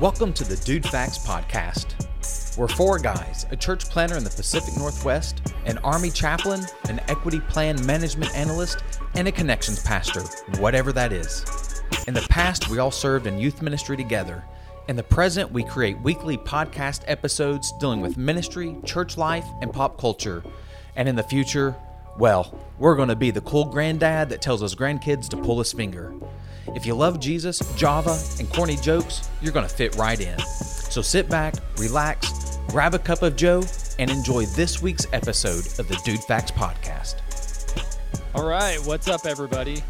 [0.00, 2.56] Welcome to the DudeFax Podcast.
[2.56, 7.38] We're four guys a church planner in the Pacific Northwest, an Army chaplain, an equity
[7.38, 8.82] plan management analyst,
[9.14, 10.22] and a connections pastor,
[10.58, 11.44] whatever that is.
[12.06, 14.42] In the past, we all served in youth ministry together.
[14.88, 20.00] In the present, we create weekly podcast episodes dealing with ministry, church life, and pop
[20.00, 20.42] culture.
[20.96, 21.76] And in the future,
[22.18, 25.74] well, we're going to be the cool granddad that tells his grandkids to pull his
[25.74, 26.14] finger.
[26.68, 30.38] If you love Jesus, Java, and corny jokes, you're going to fit right in.
[30.38, 33.62] So sit back, relax, grab a cup of Joe,
[33.98, 37.16] and enjoy this week's episode of the DudeFax Podcast.
[38.34, 39.82] All right, what's up, everybody?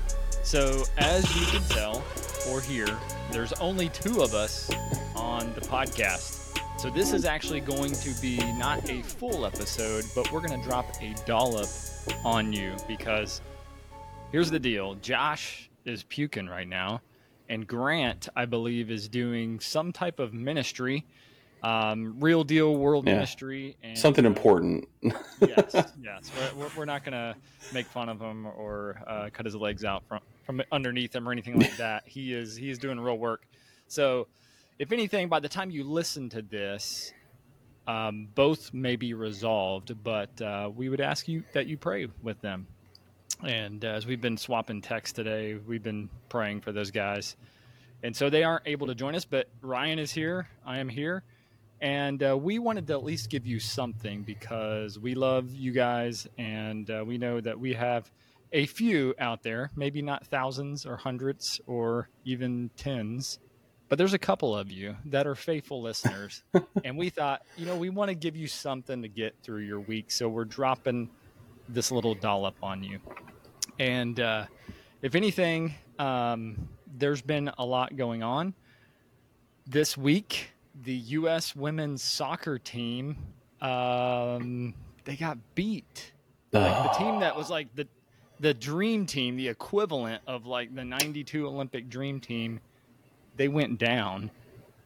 [0.42, 2.02] So, as you can tell
[2.51, 2.89] or hear,
[3.30, 4.70] there's only two of us
[5.14, 6.59] on the podcast.
[6.78, 10.66] So, this is actually going to be not a full episode, but we're going to
[10.66, 11.69] drop a dollop
[12.25, 13.42] on you because
[14.33, 17.01] here's the deal Josh is puking right now,
[17.48, 21.05] and Grant, I believe, is doing some type of ministry,
[21.62, 23.14] um, real deal world Yeah.
[23.14, 24.87] ministry, and Something important.
[25.41, 26.31] yes, yes.
[26.34, 27.37] We're, we're, we're not gonna
[27.72, 31.33] make fun of him or uh, cut his legs out from from underneath him or
[31.33, 32.03] anything like that.
[32.06, 33.42] He is he is doing real work.
[33.89, 34.28] So,
[34.78, 37.12] if anything, by the time you listen to this,
[37.87, 40.03] um, both may be resolved.
[40.03, 42.67] But uh, we would ask you that you pray with them.
[43.42, 47.36] And uh, as we've been swapping texts today, we've been praying for those guys.
[48.02, 50.48] And so they aren't able to join us, but Ryan is here.
[50.64, 51.22] I am here.
[51.80, 56.27] And uh, we wanted to at least give you something because we love you guys
[56.36, 58.10] and uh, we know that we have
[58.52, 63.38] a few out there, maybe not thousands or hundreds or even tens,
[63.88, 66.42] but there's a couple of you that are faithful listeners.
[66.84, 69.80] and we thought, you know, we want to give you something to get through your
[69.80, 70.10] week.
[70.10, 71.10] So we're dropping
[71.72, 72.98] this little dollop on you.
[73.78, 74.46] And uh,
[75.02, 76.68] if anything, um,
[76.98, 78.54] there's been a lot going on
[79.66, 80.50] this week.
[80.82, 81.54] The U.S.
[81.54, 83.16] women's soccer team,
[83.60, 86.12] um, they got beat.
[86.53, 87.86] Like the team that was like the
[88.41, 92.60] the dream team, the equivalent of like the '92 Olympic dream team,
[93.36, 94.30] they went down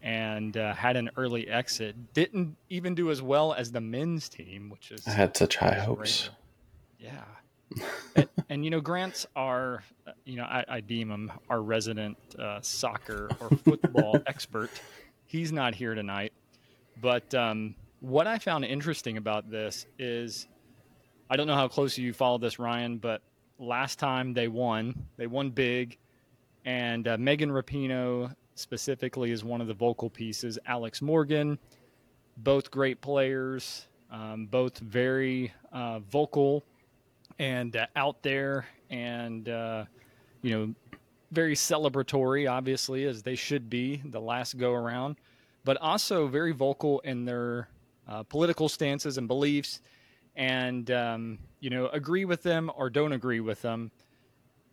[0.03, 1.97] and uh, had an early exit.
[2.13, 5.75] Didn't even do as well as the men's team, which is I had such high
[5.75, 6.29] hopes.
[6.29, 6.37] rare.
[6.99, 7.25] Yeah.
[8.17, 9.83] and, and, you know, Grant's our,
[10.25, 14.71] you know, I, I deem him our resident uh, soccer or football expert.
[15.27, 16.33] He's not here tonight.
[17.01, 20.47] But um, what I found interesting about this is
[21.29, 23.23] I don't know how close you follow this, Ryan, but
[23.59, 25.99] last time they won, they won big.
[26.65, 30.59] And uh, Megan Rapinoe specifically is one of the vocal pieces.
[30.67, 31.59] Alex Morgan,
[32.37, 36.63] both great players, um, both very uh, vocal
[37.39, 39.85] and uh, out there and uh,
[40.43, 40.75] you know
[41.33, 45.17] very celebratory obviously as they should be the last go around
[45.65, 47.69] but also very vocal in their
[48.07, 49.81] uh, political stances and beliefs.
[50.37, 53.91] And um, you know agree with them or don't agree with them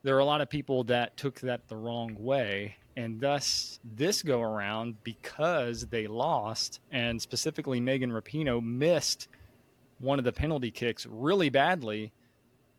[0.04, 2.76] there are a lot of people that took that the wrong way.
[2.98, 9.28] And thus this go around because they lost and specifically Megan Rapinoe missed
[10.00, 12.12] one of the penalty kicks really badly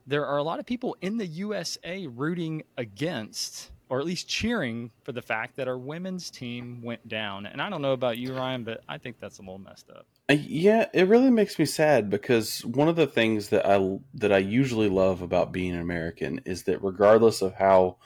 [0.07, 4.91] there are a lot of people in the USA rooting against, or at least cheering
[5.03, 7.47] for the fact that our women's team went down.
[7.47, 10.07] And I don't know about you, Ryan, but I think that's a little messed up.
[10.29, 14.33] Uh, yeah, it really makes me sad because one of the things that I that
[14.33, 17.97] I usually love about being an American is that regardless of how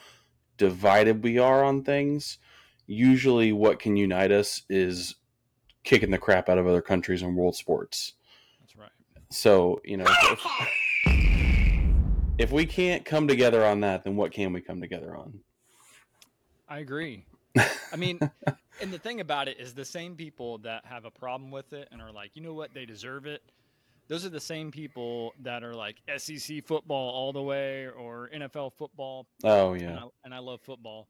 [0.57, 2.39] divided we are on things,
[2.87, 5.17] usually what can unite us is
[5.85, 8.15] kicking the crap out of other countries in world sports.
[8.61, 8.91] That's right.
[9.31, 10.47] So, you know, if,
[12.39, 15.41] if we can't come together on that, then what can we come together on?
[16.69, 17.25] I agree.
[17.93, 18.19] I mean,
[18.81, 21.89] and the thing about it is the same people that have a problem with it
[21.93, 23.43] and are like, you know what, they deserve it.
[24.09, 28.73] Those are the same people that are like SEC football all the way or NFL
[28.75, 29.99] football Oh and, yeah.
[30.05, 31.09] I, and I love football.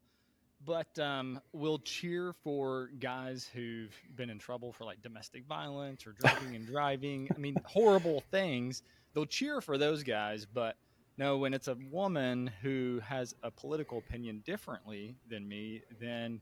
[0.65, 6.13] But um, we'll cheer for guys who've been in trouble for like domestic violence or
[6.19, 7.29] drinking and driving.
[7.35, 8.81] I mean, horrible things.
[9.13, 10.75] They'll cheer for those guys, but
[11.17, 16.41] no, when it's a woman who has a political opinion differently than me, then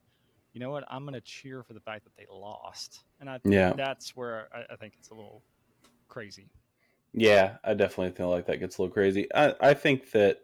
[0.54, 0.86] you know what?
[0.89, 3.74] I'm going to cheer for the fact that they lost, and I Yeah.
[3.75, 5.44] that's where I, I think it's a little
[6.07, 6.50] crazy.
[7.13, 9.27] Yeah, I definitely feel like that gets a little crazy.
[9.33, 10.39] I, I think that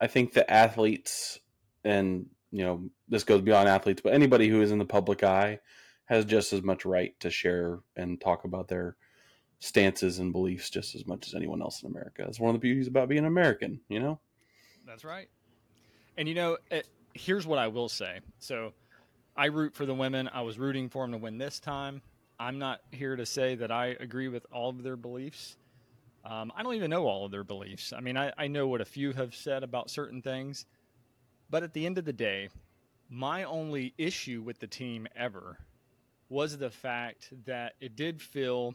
[0.00, 1.38] I think that athletes
[1.84, 5.60] and you know this goes beyond athletes, but anybody who is in the public eye
[6.06, 8.96] has just as much right to share and talk about their
[9.60, 12.24] stances and beliefs just as much as anyone else in America.
[12.28, 14.20] It's one of the beauties about being American, you know.
[14.86, 15.28] That's right.
[16.16, 18.20] And you know, it, here's what I will say.
[18.38, 18.72] So,
[19.36, 20.28] I root for the women.
[20.32, 22.02] I was rooting for them to win this time.
[22.40, 25.56] I'm not here to say that I agree with all of their beliefs.
[26.24, 27.92] Um, I don't even know all of their beliefs.
[27.92, 30.66] I mean, I, I know what a few have said about certain things.
[31.50, 32.48] But at the end of the day,
[33.08, 35.58] my only issue with the team ever
[36.28, 38.74] was the fact that it did feel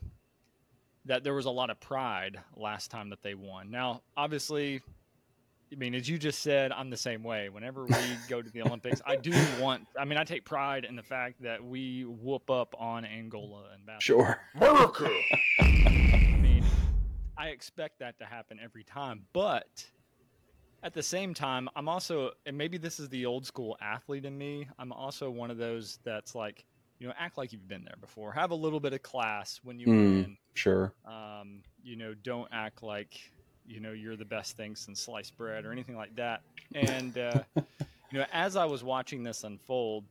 [1.06, 3.70] that there was a lot of pride last time that they won.
[3.70, 4.82] Now, obviously,
[5.72, 7.50] I mean, as you just said, I'm the same way.
[7.50, 7.96] Whenever we
[8.30, 9.88] go to the Olympics, I do want.
[10.00, 13.86] I mean, I take pride in the fact that we whoop up on Angola and
[13.86, 14.26] basketball.
[14.26, 14.40] Sure.
[14.56, 15.10] America.
[15.60, 16.64] I mean,
[17.38, 19.86] I expect that to happen every time, but
[20.84, 24.38] at the same time, I'm also, and maybe this is the old school athlete in
[24.38, 24.68] me.
[24.78, 26.66] I'm also one of those that's like,
[27.00, 28.32] you know, act like you've been there before.
[28.34, 29.98] Have a little bit of class when you Mm.
[30.24, 30.38] win.
[30.54, 30.94] Sure.
[31.06, 33.20] Um, you know, don't act like
[33.66, 36.42] you know you're the best thing since sliced bread or anything like that.
[36.74, 40.06] And uh, you know, as I was watching this unfold,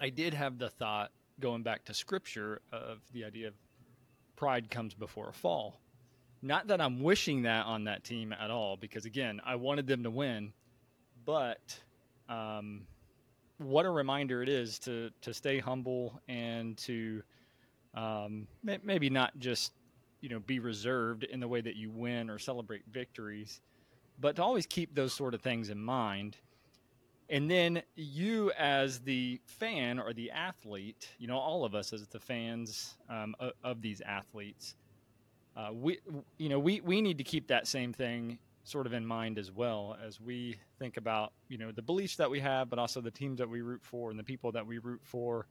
[0.00, 3.54] I did have the thought going back to scripture of the idea of
[4.36, 5.80] pride comes before a fall.
[6.42, 10.02] Not that I'm wishing that on that team at all, because again, I wanted them
[10.04, 10.52] to win,
[11.24, 11.78] but
[12.28, 12.82] um,
[13.58, 17.22] what a reminder it is to to stay humble and to
[17.96, 19.72] um, maybe not just
[20.20, 23.60] you know be reserved in the way that you win or celebrate victories,
[24.20, 26.36] but to always keep those sort of things in mind.
[27.28, 32.06] And then you, as the fan or the athlete, you know, all of us as
[32.06, 34.76] the fans um, of, of these athletes,
[35.56, 35.98] uh, we,
[36.38, 39.50] you know, we, we need to keep that same thing sort of in mind as
[39.50, 43.10] well as we think about, you know, the beliefs that we have, but also the
[43.10, 45.46] teams that we root for and the people that we root for.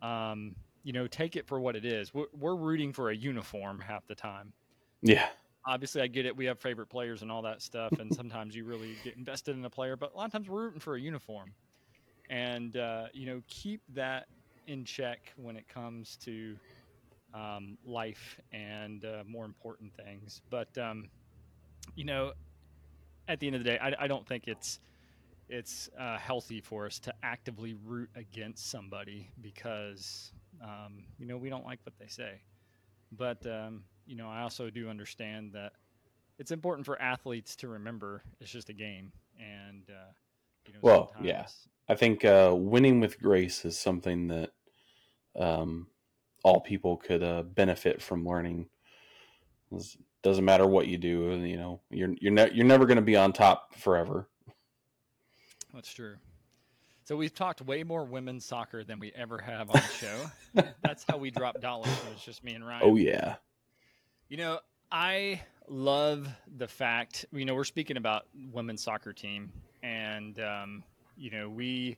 [0.00, 2.12] Um, you know, take it for what it is.
[2.14, 4.54] We're, we're rooting for a uniform half the time
[5.02, 5.28] Yeah.
[5.66, 6.36] obviously I get it.
[6.36, 9.64] We have favorite players and all that stuff, and sometimes you really get invested in
[9.64, 11.54] a player, but a lot of times we're rooting for a uniform,
[12.28, 14.26] and uh, you know keep that
[14.66, 16.58] in check when it comes to
[17.34, 20.42] um, life and uh, more important things.
[20.50, 21.10] But um,
[21.94, 22.32] you know,
[23.28, 24.80] at the end of the day, I, I don't think it's
[25.48, 30.32] it's uh, healthy for us to actively root against somebody because
[30.62, 32.40] um, you know we don't like what they say.
[33.10, 35.72] But um, you know, I also do understand that
[36.38, 40.12] it's important for athletes to remember it's just a game, and uh,
[40.66, 41.46] you know, Well, yeah.
[41.88, 44.52] I think uh, winning with grace is something that
[45.38, 45.88] um,
[46.44, 48.68] all people could uh, benefit from learning.
[49.72, 53.02] It doesn't matter what you do, you know, you're you're ne- you're never going to
[53.02, 54.28] be on top forever.
[55.74, 56.16] That's true.
[57.04, 60.64] So we've talked way more women's soccer than we ever have on the show.
[60.82, 61.88] That's how we drop dollars.
[62.12, 62.82] It's just me and Ryan.
[62.84, 63.36] Oh yeah,
[64.28, 64.60] You know,
[64.90, 69.50] I love the fact, you know, we're speaking about women's soccer team,
[69.82, 70.84] and, um,
[71.16, 71.96] you know, we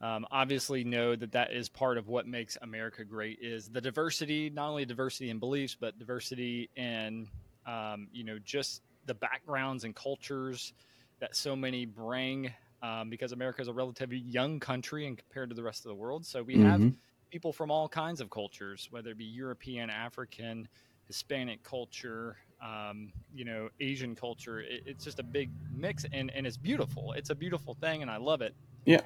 [0.00, 4.48] um, obviously know that that is part of what makes America great is the diversity,
[4.48, 7.28] not only diversity in beliefs, but diversity in,
[7.66, 10.72] um, you know, just the backgrounds and cultures
[11.20, 15.54] that so many bring um, because America is a relatively young country and compared to
[15.56, 16.24] the rest of the world.
[16.26, 16.96] So we have Mhm.
[17.30, 20.68] people from all kinds of cultures, whether it be European, African,
[21.06, 24.60] Hispanic culture, um, you know, Asian culture.
[24.60, 27.12] It, it's just a big mix, and, and it's beautiful.
[27.12, 28.54] It's a beautiful thing, and I love it.
[28.84, 29.02] Yeah.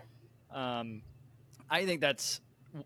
[0.50, 1.03] Um,
[1.71, 2.41] I think that's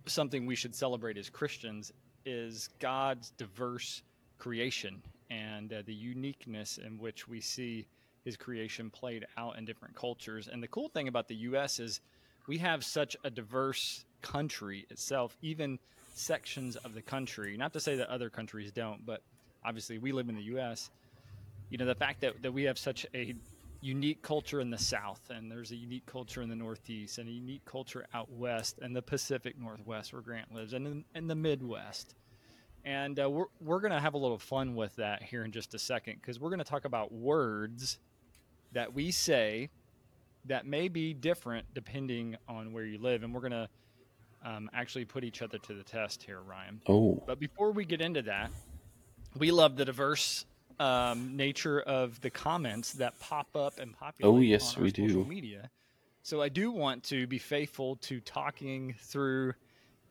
[0.06, 1.92] something we should celebrate as Christians
[2.24, 4.02] is God's diverse
[4.38, 7.88] creation and uh, the uniqueness in which we see
[8.28, 10.48] His creation played out in different cultures.
[10.52, 11.80] And the cool thing about the U.S.
[11.80, 12.02] is
[12.46, 15.78] we have such a diverse country itself, even
[16.12, 17.56] sections of the country.
[17.56, 19.22] Not to say that other countries don't, but
[19.64, 20.90] obviously we live in the U.S.
[21.70, 23.34] You know, the fact that, that we have such a
[23.80, 27.32] unique culture in the South, and there's a unique culture in the Northeast, and a
[27.32, 32.14] unique culture out west, and the Pacific Northwest where Grant lives, and in, the Midwest.
[32.84, 35.72] And uh, we're, we're going to have a little fun with that here in just
[35.72, 37.98] a second because we're going to talk about words
[38.72, 39.70] that we say
[40.46, 43.22] that may be different depending on where you live.
[43.22, 43.68] And we're going to
[44.44, 46.80] um, actually put each other to the test here, Ryan.
[46.88, 48.50] oh But before we get into that,
[49.36, 50.46] we love the diverse
[50.80, 54.34] um, nature of the comments that pop up and populate.
[54.34, 55.24] Oh, yes, we social do.
[55.24, 55.70] Media.
[56.22, 59.54] So I do want to be faithful to talking through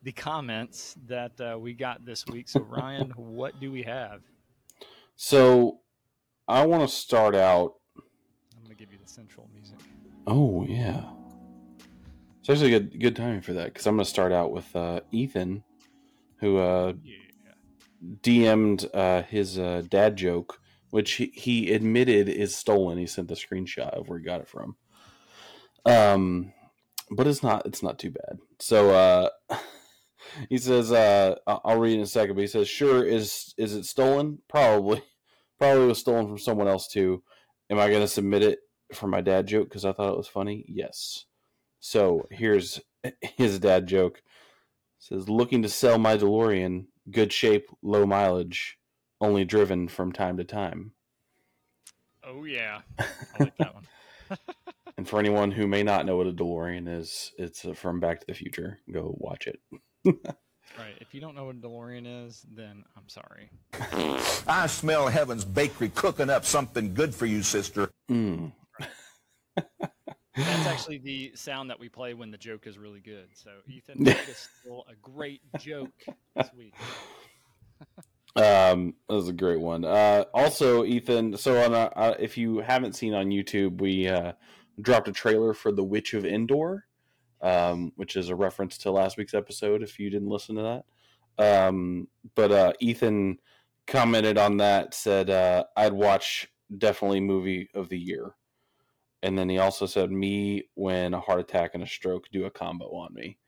[0.02, 2.48] the comments that uh, we got this week.
[2.48, 4.22] So Ryan, what do we have?
[5.16, 5.80] So
[6.46, 7.74] I want to start out.
[8.68, 9.78] Going to give you the central music.
[10.26, 11.04] Oh yeah,
[12.40, 15.00] it's actually good good timing for that because I'm going to start out with uh,
[15.10, 15.64] Ethan,
[16.40, 17.14] who uh, Yeah.
[18.22, 20.60] DM'd uh, his uh, dad joke,
[20.90, 22.98] which he, he admitted is stolen.
[22.98, 24.76] He sent the screenshot of where he got it from.
[25.86, 26.52] Um,
[27.10, 28.38] but it's not it's not too bad.
[28.58, 29.28] So uh
[30.50, 33.86] he says uh I'll read in a second, but he says sure is is it
[33.86, 34.42] stolen?
[34.46, 35.02] Probably.
[35.58, 37.22] Probably was stolen from someone else too.
[37.70, 38.60] Am I going to submit it
[38.92, 40.64] for my dad joke cuz I thought it was funny?
[40.68, 41.26] Yes.
[41.80, 42.80] So, here's
[43.36, 44.18] his dad joke.
[44.18, 44.24] It
[44.98, 48.78] says looking to sell my DeLorean, good shape, low mileage,
[49.20, 50.92] only driven from time to time.
[52.24, 52.80] Oh yeah.
[52.98, 53.04] I
[53.38, 53.86] like that one.
[54.98, 58.18] And for anyone who may not know what a DeLorean is, it's uh, from Back
[58.18, 58.80] to the Future.
[58.92, 59.60] Go watch it.
[60.78, 60.94] Right.
[61.00, 63.50] If you don't know what a DeLorean is, then I'm sorry.
[64.46, 67.90] I smell Heaven's Bakery cooking up something good for you, sister.
[68.10, 68.52] Mm.
[69.56, 69.66] That's
[70.66, 73.28] actually the sound that we play when the joke is really good.
[73.34, 75.92] So Ethan that is still a great joke
[76.36, 76.74] this week.
[78.36, 79.84] Um, that was a great one.
[79.84, 81.36] Uh, also, Ethan.
[81.36, 84.32] So, on a, uh, if you haven't seen on YouTube, we uh,
[84.80, 86.84] dropped a trailer for The Witch of Endor,
[87.40, 89.82] um, which is a reference to last week's episode.
[89.82, 90.82] If you didn't listen to
[91.38, 93.38] that, um, but uh, Ethan
[93.86, 98.34] commented on that, said uh, I'd watch definitely movie of the year,
[99.22, 102.50] and then he also said me when a heart attack and a stroke do a
[102.50, 103.38] combo on me,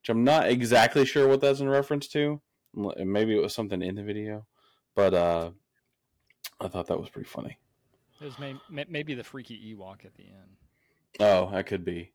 [0.00, 2.40] which I'm not exactly sure what that's in reference to.
[2.74, 4.46] Maybe it was something in the video,
[4.94, 5.50] but uh,
[6.60, 7.58] I thought that was pretty funny.
[8.20, 10.56] It was may- maybe the freaky Ewok at the end.
[11.18, 12.12] Oh, that could be.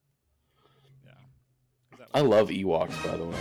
[2.13, 3.37] I love Ewoks, by the way.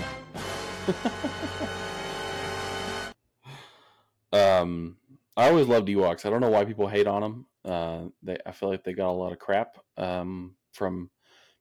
[4.60, 4.96] um,
[5.36, 6.24] I always loved Ewoks.
[6.26, 7.46] I don't know why people hate on them.
[7.64, 11.10] Uh, they, I feel like they got a lot of crap um, from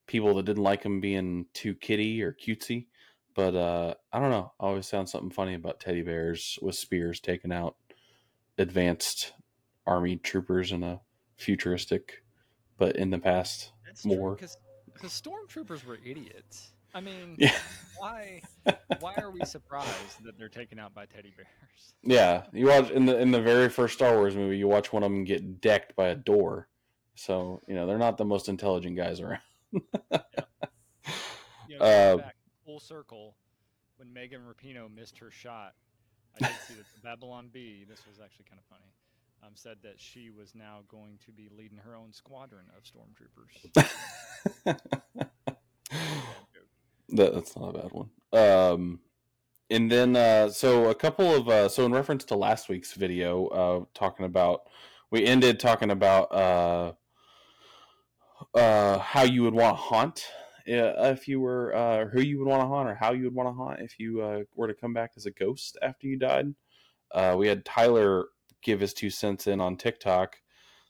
[0.08, 2.88] people that didn't like them being too kitty or cutesy.
[3.36, 4.52] But uh, I don't know.
[4.60, 7.76] I always found something funny about teddy bears with spears taking out
[8.58, 9.34] advanced
[9.88, 11.02] army troopers in a
[11.38, 12.24] futuristic,
[12.78, 14.36] but in the past That's more.
[14.36, 14.58] because
[15.04, 16.74] stormtroopers were idiots.
[16.94, 17.58] I mean, Yeah.
[17.98, 18.42] why
[19.00, 21.94] why are we surprised that they're taken out by teddy bears?
[22.04, 25.04] Yeah, you watch in the in the very first Star Wars movie, you watch one
[25.04, 26.68] of them get decked by a door.
[27.16, 29.40] So you know they're not the most intelligent guys around.
[29.72, 29.80] You
[31.80, 32.36] know, Uh, back
[32.66, 33.36] full circle,
[33.98, 35.74] when Megan Rapinoe missed her shot,
[36.36, 37.86] I did see that the Babylon Bee.
[37.88, 38.92] This was actually kind of funny.
[39.44, 43.74] Um, said that she was now going to be leading her own squadron of stormtroopers.
[47.10, 48.10] that, that's not a bad one.
[48.34, 49.00] Um,
[49.70, 53.48] and then uh, so a couple of uh, so in reference to last week's video,
[53.48, 54.62] uh, talking about
[55.12, 56.94] we ended talking about uh,
[58.56, 60.26] uh, how you would want to haunt
[60.68, 63.34] uh, if you were uh, who you would want to haunt or how you would
[63.34, 66.18] want to haunt if you uh, were to come back as a ghost after you
[66.18, 66.54] died.
[67.14, 68.26] Uh, we had Tyler
[68.64, 70.38] give his two cents in on TikTok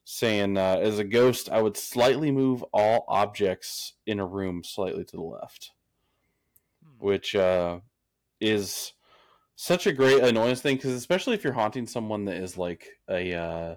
[0.05, 5.05] saying, uh, as a ghost, I would slightly move all objects in a room slightly
[5.05, 5.72] to the left.
[7.03, 7.79] Which uh,
[8.39, 8.93] is
[9.55, 13.33] such a great annoyance thing because especially if you're haunting someone that is like a
[13.33, 13.75] uh,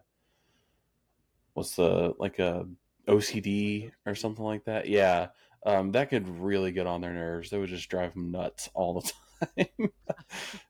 [1.54, 2.66] what's the like a
[3.09, 5.28] OCD or something like that, yeah.
[5.64, 7.50] Um, that could really get on their nerves.
[7.50, 9.12] That would just drive them nuts all the
[9.66, 9.90] time.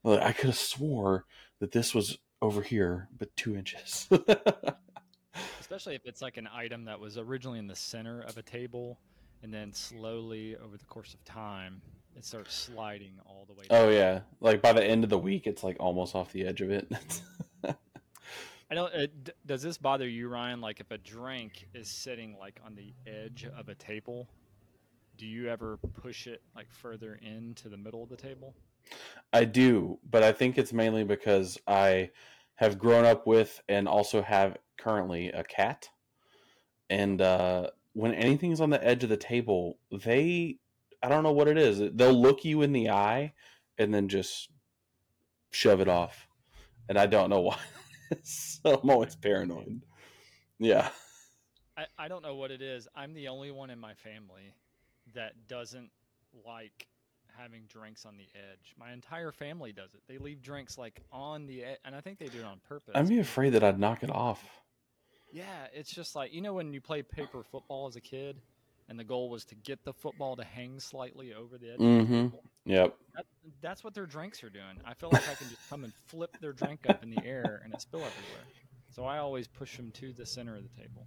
[0.04, 1.24] like, I could have swore
[1.60, 4.08] that this was over here, but two inches.
[5.60, 8.98] Especially if it's like an item that was originally in the center of a table,
[9.42, 11.82] and then slowly over the course of time,
[12.16, 13.66] it starts sliding all the way.
[13.70, 16.60] oh yeah, like by the end of the week, it's like almost off the edge
[16.60, 16.90] of it.
[18.70, 18.92] I don't.
[18.92, 20.60] Uh, d- does this bother you, Ryan?
[20.60, 24.28] Like if a drink is sitting like on the edge of a table,
[25.16, 28.54] do you ever push it like further into the middle of the table?
[29.32, 32.10] I do, but I think it's mainly because I
[32.56, 35.88] have grown up with and also have currently a cat.
[36.88, 40.58] And uh, when anything's on the edge of the table, they,
[41.06, 41.80] I don't know what it is.
[41.94, 43.32] They'll look you in the eye
[43.78, 44.50] and then just
[45.52, 46.26] shove it off.
[46.88, 47.58] And I don't know why.
[48.24, 49.82] so I'm always paranoid.
[50.58, 50.88] Yeah.
[51.76, 52.88] I, I don't know what it is.
[52.96, 54.52] I'm the only one in my family
[55.14, 55.90] that doesn't
[56.44, 56.88] like
[57.38, 58.74] having drinks on the edge.
[58.76, 60.00] My entire family does it.
[60.08, 62.94] They leave drinks like on the edge, and I think they do it on purpose.
[62.96, 64.42] I'd be afraid that I'd knock it off.
[65.32, 68.40] Yeah, it's just like you know when you play paper football as a kid,
[68.88, 71.74] and the goal was to get the football to hang slightly over the edge.
[71.74, 72.30] Of the Mhm.
[72.30, 72.44] table.
[72.64, 72.96] Yep.
[73.14, 73.26] That,
[73.60, 74.80] that's what their drinks are doing.
[74.84, 77.60] I feel like I can just come and flip their drink up in the air
[77.64, 78.46] and it spill everywhere.
[78.94, 81.06] So I always push them to the center of the table.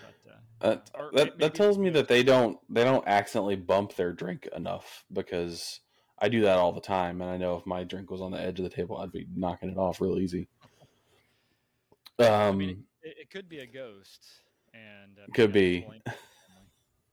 [0.00, 4.12] But, uh, That, that, that tells me that they don't they don't accidentally bump their
[4.12, 5.80] drink enough because
[6.18, 8.40] I do that all the time and I know if my drink was on the
[8.40, 10.48] edge of the table I'd be knocking it off real easy.
[12.20, 14.26] I Um mean, it, it could be a ghost,
[14.74, 15.86] and uh, Could be.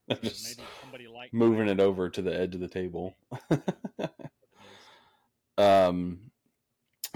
[0.08, 3.16] that's blame- Just maybe somebody like moving it over to the edge of the table.
[5.58, 6.18] um,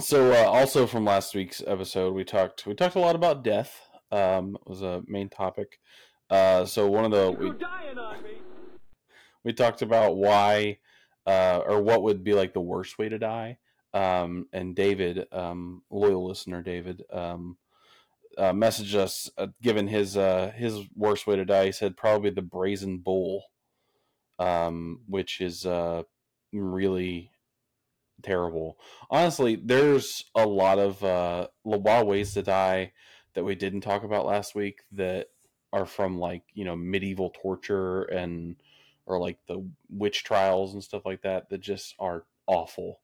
[0.00, 3.88] so uh, also from last week's episode, we talked we talked a lot about death.
[4.10, 5.78] Um, was a main topic.
[6.28, 7.52] Uh, so one of the we,
[9.44, 10.78] we talked about why
[11.26, 13.58] uh, or what would be like the worst way to die.
[13.94, 17.56] Um, and David, um, loyal listener David, um,
[18.38, 21.66] uh, messaged us, uh, given his uh, his worst way to die.
[21.66, 23.44] He said probably the brazen bull,
[24.38, 26.02] um, which is uh,
[26.52, 27.30] really
[28.22, 28.78] terrible.
[29.10, 32.92] Honestly, there's a lot of uh, lot ways to die
[33.34, 35.28] that we didn't talk about last week that
[35.72, 38.56] are from like you know medieval torture and
[39.06, 43.00] or like the witch trials and stuff like that that just are awful.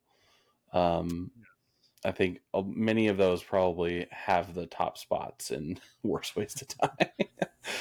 [0.73, 1.31] Um,
[2.05, 6.67] I think uh, many of those probably have the top spots in worst ways to
[6.81, 7.27] die.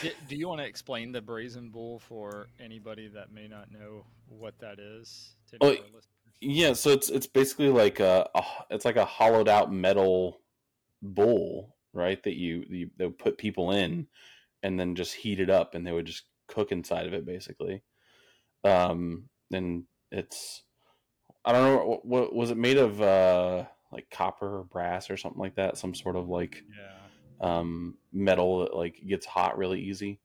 [0.02, 4.06] Do, do you want to explain the brazen bull for anybody that may not know
[4.28, 5.36] what that is?
[5.52, 6.08] Listeners?
[6.42, 10.40] yeah, so it's it's basically like a, a it's like a hollowed out metal
[11.02, 12.22] bowl, right?
[12.24, 14.08] That you you they would put people in
[14.64, 17.84] and then just heat it up and they would just cook inside of it basically.
[18.64, 20.64] Um and it's
[21.46, 25.18] I don't know what, what was it made of uh like copper or brass or
[25.18, 27.48] something like that, some sort of like Yeah.
[27.58, 30.20] um, metal that like gets hot really easy.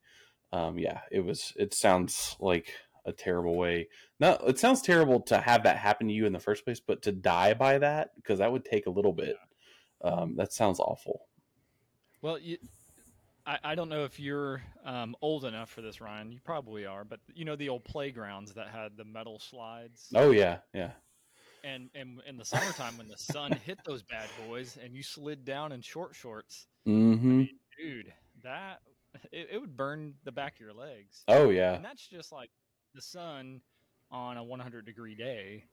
[0.52, 1.52] Um, yeah, it was.
[1.56, 2.74] It sounds like
[3.06, 3.88] a terrible way.
[4.20, 7.02] No, it sounds terrible to have that happen to you in the first place, but
[7.02, 9.36] to die by that because that would take a little bit.
[10.04, 11.26] Um, that sounds awful.
[12.20, 12.58] Well, you,
[13.46, 16.30] I, I don't know if you're um, old enough for this, Ryan.
[16.32, 20.30] You probably are, but you know the old playgrounds that had the metal slides, Oh
[20.30, 20.92] yeah, yeah,
[21.64, 25.44] and and in the summertime when the sun hit those bad boys and you slid
[25.44, 27.42] down in short shorts, mm-hmm.
[27.78, 28.80] dude, that
[29.32, 31.24] it, it would burn the back of your legs.
[31.28, 32.50] Oh yeah, and that's just like
[32.94, 33.60] the sun
[34.10, 35.64] on a 100 degree day.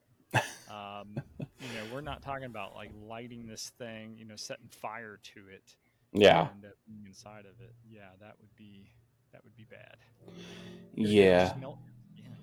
[0.70, 1.16] Um,
[1.58, 5.40] you know, we're not talking about like lighting this thing, you know, setting fire to
[5.52, 5.74] it.
[6.12, 6.64] yeah, and
[7.04, 7.74] inside of it.
[7.90, 8.88] Yeah, that would be
[9.32, 9.96] that would be bad.
[10.94, 11.46] Yeah.
[11.46, 12.36] just melt your skin.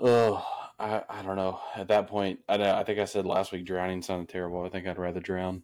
[0.00, 0.46] Oh,
[0.80, 1.60] I, I don't know.
[1.76, 4.64] At that point, I I think I said last week drowning sounded terrible.
[4.64, 5.62] I think I'd rather drown.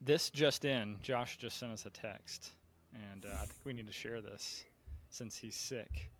[0.00, 2.52] This just in, Josh just sent us a text,
[2.94, 4.64] and uh, I think we need to share this
[5.10, 6.10] since he's sick.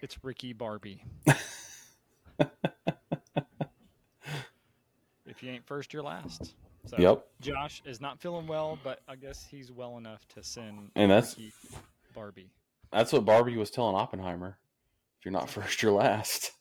[0.00, 1.02] It's Ricky Barbie.
[5.26, 6.54] if you ain't first, you're last.
[6.86, 7.26] So Yep.
[7.40, 11.36] Josh is not feeling well, but I guess he's well enough to send And that's-
[11.36, 11.52] Ricky
[12.14, 12.50] Barbie.
[12.90, 14.56] That's what Barbie was telling Oppenheimer.
[15.18, 16.52] If you're not first, you're last.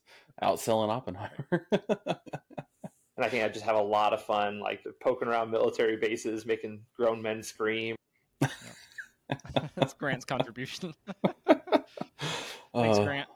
[0.43, 1.67] Outselling Oppenheimer.
[1.72, 6.46] And I think I just have a lot of fun, like poking around military bases,
[6.46, 7.96] making grown men scream.
[9.76, 10.93] That's Grant's contribution.
[11.48, 13.30] Thanks, Uh, Grant.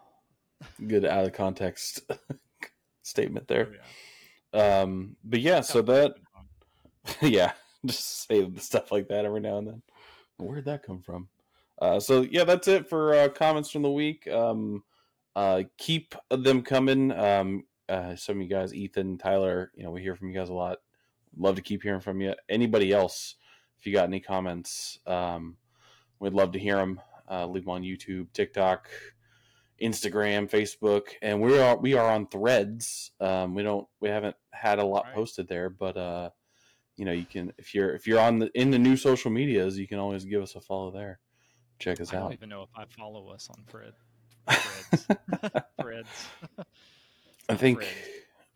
[0.87, 2.01] Good out of context
[3.01, 3.69] statement Oh, there.
[4.53, 4.81] yeah.
[4.81, 6.13] Um, but yeah, so that
[7.21, 7.53] yeah,
[7.85, 9.81] just say stuff like that every now and then.
[10.37, 11.27] Where'd that come from?
[11.81, 14.27] Uh, so yeah, that's it for uh, comments from the week.
[14.27, 14.83] Um,
[15.35, 17.11] uh, keep them coming.
[17.11, 20.49] Um, uh, some of you guys, Ethan, Tyler, you know, we hear from you guys
[20.49, 20.77] a lot.
[21.37, 22.33] Love to keep hearing from you.
[22.49, 23.35] Anybody else,
[23.79, 25.57] if you got any comments, um,
[26.19, 27.01] we'd love to hear them.
[27.29, 28.89] Uh, leave them on YouTube, TikTok,
[29.81, 33.11] Instagram, Facebook, and we are we are on Threads.
[33.19, 35.15] Um, we don't we haven't had a lot Right.
[35.15, 36.29] posted there, but uh,
[36.97, 39.77] you know you can if you're if you're on the in the new social medias,
[39.79, 41.19] you can always give us a follow there.
[41.79, 42.33] Check us I don't out.
[42.33, 43.93] even know if I follow us on Fred.
[44.91, 45.17] Threads.
[45.81, 46.27] Threads.
[47.49, 47.95] I think Threads.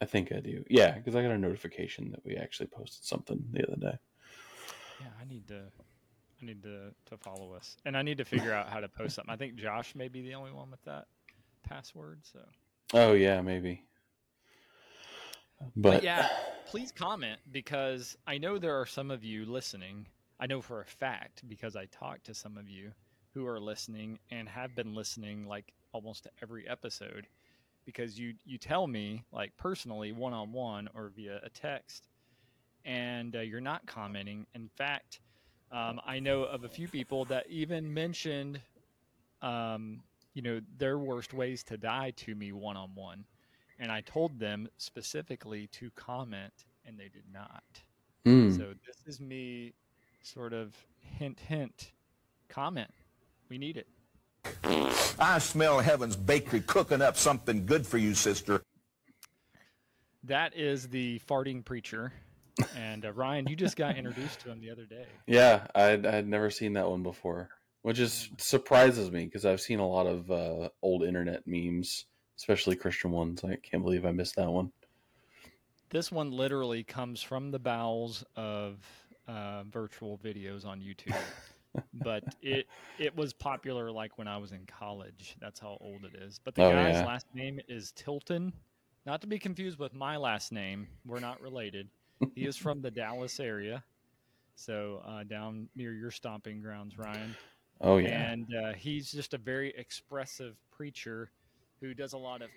[0.01, 0.63] I think I do.
[0.69, 3.97] Yeah, because I got a notification that we actually posted something the other day.
[5.01, 5.61] Yeah, I need to.
[6.41, 9.15] I need to to follow us, and I need to figure out how to post
[9.15, 9.33] something.
[9.33, 11.05] I think Josh may be the only one with that
[11.63, 12.21] password.
[12.23, 12.39] So,
[12.93, 13.83] Oh yeah, maybe.
[15.59, 16.27] But, but yeah,
[16.65, 20.07] please comment because I know there are some of you listening.
[20.39, 22.91] I know for a fact because I talked to some of you
[23.35, 27.27] who are listening and have been listening like almost to every episode
[27.85, 32.07] because you you tell me like personally one on one or via a text
[32.85, 34.45] and uh, you're not commenting.
[34.55, 35.19] In fact,
[35.71, 38.61] um, I know of a few people that even mentioned,
[39.41, 40.01] um,
[40.33, 43.25] you know, their worst ways to die to me one on one,
[43.79, 46.53] and I told them specifically to comment,
[46.85, 47.63] and they did not.
[48.23, 48.51] Hmm.
[48.51, 49.73] So this is me,
[50.21, 51.91] sort of hint, hint,
[52.47, 52.91] comment.
[53.49, 53.87] We need it.
[55.19, 58.61] I smell heaven's bakery cooking up something good for you, sister.
[60.23, 62.13] That is the farting preacher.
[62.77, 65.05] And uh, Ryan, you just got introduced to him the other day.
[65.27, 67.49] yeah, I'd I'd never seen that one before.
[67.81, 72.05] which is surprises me because I've seen a lot of uh, old internet memes,
[72.37, 73.43] especially Christian ones.
[73.43, 74.71] I can't believe I missed that one.
[75.89, 78.77] This one literally comes from the bowels of
[79.27, 81.15] uh, virtual videos on YouTube.
[81.93, 82.67] but it
[82.99, 85.35] it was popular like when I was in college.
[85.39, 86.39] That's how old it is.
[86.43, 87.05] But the Oh, guy's yeah.
[87.05, 88.53] last name is Tilton,
[89.05, 90.87] not to be confused with my last name.
[91.05, 91.87] We're not related.
[92.35, 93.83] he is from the Dallas area,
[94.55, 97.35] so uh, down near your stomping grounds, Ryan.
[97.81, 101.29] Oh yeah, And uh, he's just a very expressive preacher
[101.81, 102.49] who does a lot of,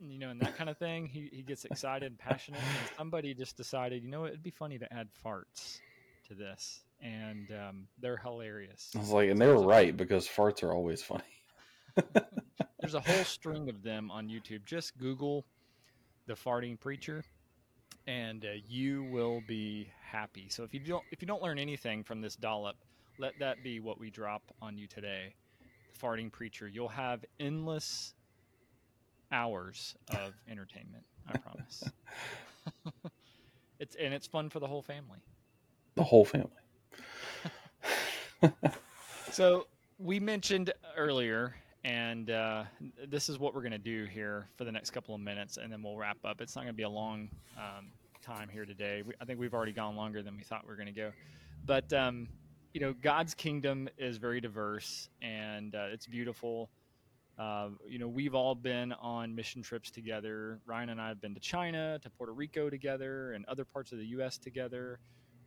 [0.00, 1.06] you know, and that kind of thing.
[1.06, 2.60] He, he gets excited and passionate.
[2.60, 5.80] And somebody just decided, you know, it'd be funny to add farts
[6.28, 6.80] to this.
[7.00, 8.90] And um, they're hilarious.
[8.96, 11.22] I was like, and they were right because farts are always funny.
[12.80, 14.64] There's a whole string of them on YouTube.
[14.64, 15.44] Just Google
[16.26, 17.24] the farting preacher,
[18.06, 20.48] and uh, you will be happy.
[20.48, 22.76] So if you don't if you don't learn anything from this dollop,
[23.18, 25.34] let that be what we drop on you today.
[25.92, 26.68] The farting preacher.
[26.68, 28.14] You'll have endless
[29.32, 31.04] hours of entertainment.
[31.28, 31.84] I promise.
[33.78, 35.18] it's and it's fun for the whole family.
[35.96, 36.48] The whole family.
[39.30, 39.66] So
[39.98, 42.64] we mentioned earlier, and uh,
[43.08, 45.72] this is what we're going to do here for the next couple of minutes, and
[45.72, 46.40] then we'll wrap up.
[46.40, 47.86] It's not going to be a long um,
[48.22, 49.02] time here today.
[49.06, 51.12] We, I think we've already gone longer than we thought we were going to go,
[51.66, 52.26] but um,
[52.72, 56.70] you know, God's kingdom is very diverse and uh, it's beautiful.
[57.38, 60.58] Uh, you know, we've all been on mission trips together.
[60.66, 63.98] Ryan and I have been to China, to Puerto Rico together, and other parts of
[63.98, 64.38] the U.S.
[64.38, 64.98] together,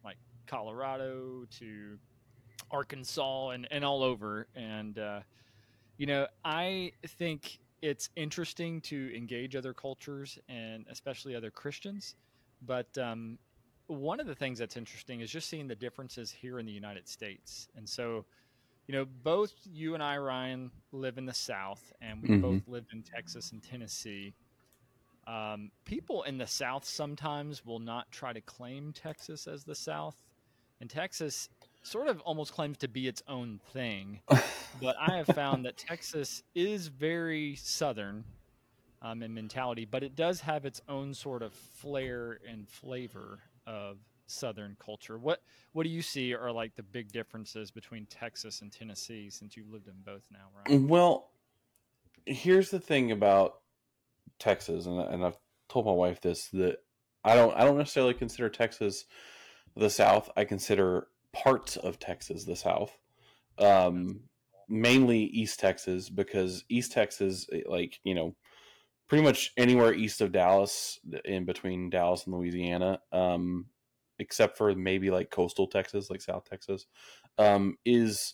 [0.06, 1.98] like Colorado to
[2.70, 4.48] Arkansas and, and all over.
[4.56, 5.22] And, uh,
[5.98, 12.16] you know, I think it's interesting to engage other cultures and especially other Christians.
[12.62, 13.40] But um,
[13.88, 17.08] one of the things that's interesting is just seeing the differences here in the United
[17.08, 17.68] States.
[17.76, 18.26] And so,
[18.88, 22.42] you know, both you and I, Ryan, live in the South, and we Mhm.
[22.42, 24.34] both lived in Texas and Tennessee.
[25.28, 30.22] Um, people in the South sometimes will not try to claim Texas as the South,
[30.80, 31.48] and Texas
[31.84, 34.22] sort of almost claims to be its own thing.
[34.82, 38.24] but I have found that Texas is very Southern
[39.02, 43.98] um, in mentality, but it does have its own sort of flair and flavor of
[44.28, 45.18] Southern culture.
[45.18, 45.42] What
[45.74, 49.70] what do you see are like the big differences between Texas and Tennessee since you've
[49.70, 50.88] lived in both now, Ryan?
[50.88, 51.30] Well,
[52.26, 53.56] here's the thing about
[54.40, 56.78] Texas, and, and I've told my wife this that
[57.24, 59.06] I don't I don't necessarily consider Texas
[59.76, 60.30] the South.
[60.38, 62.98] I consider parts of Texas the South,
[63.58, 64.22] um,
[64.68, 68.36] mainly East Texas because East Texas, eh, like you know,
[69.08, 73.66] pretty much anywhere east of Dallas, in between Dallas and Louisiana, um,
[74.20, 76.86] except for maybe like coastal Texas, like South Texas,
[77.38, 78.34] um, is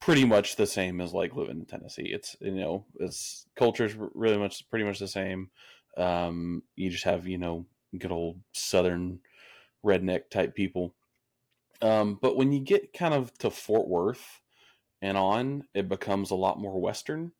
[0.00, 2.10] pretty much the same as like living in Tennessee.
[2.10, 5.50] It's you know, it's culture's really much pretty much the same.
[5.96, 7.66] Um, you just have you know
[7.98, 9.20] good old Southern
[9.84, 10.94] redneck type people.
[11.80, 14.40] Um, but when you get kind of to Fort Worth
[15.00, 17.32] and on, it becomes a lot more Western.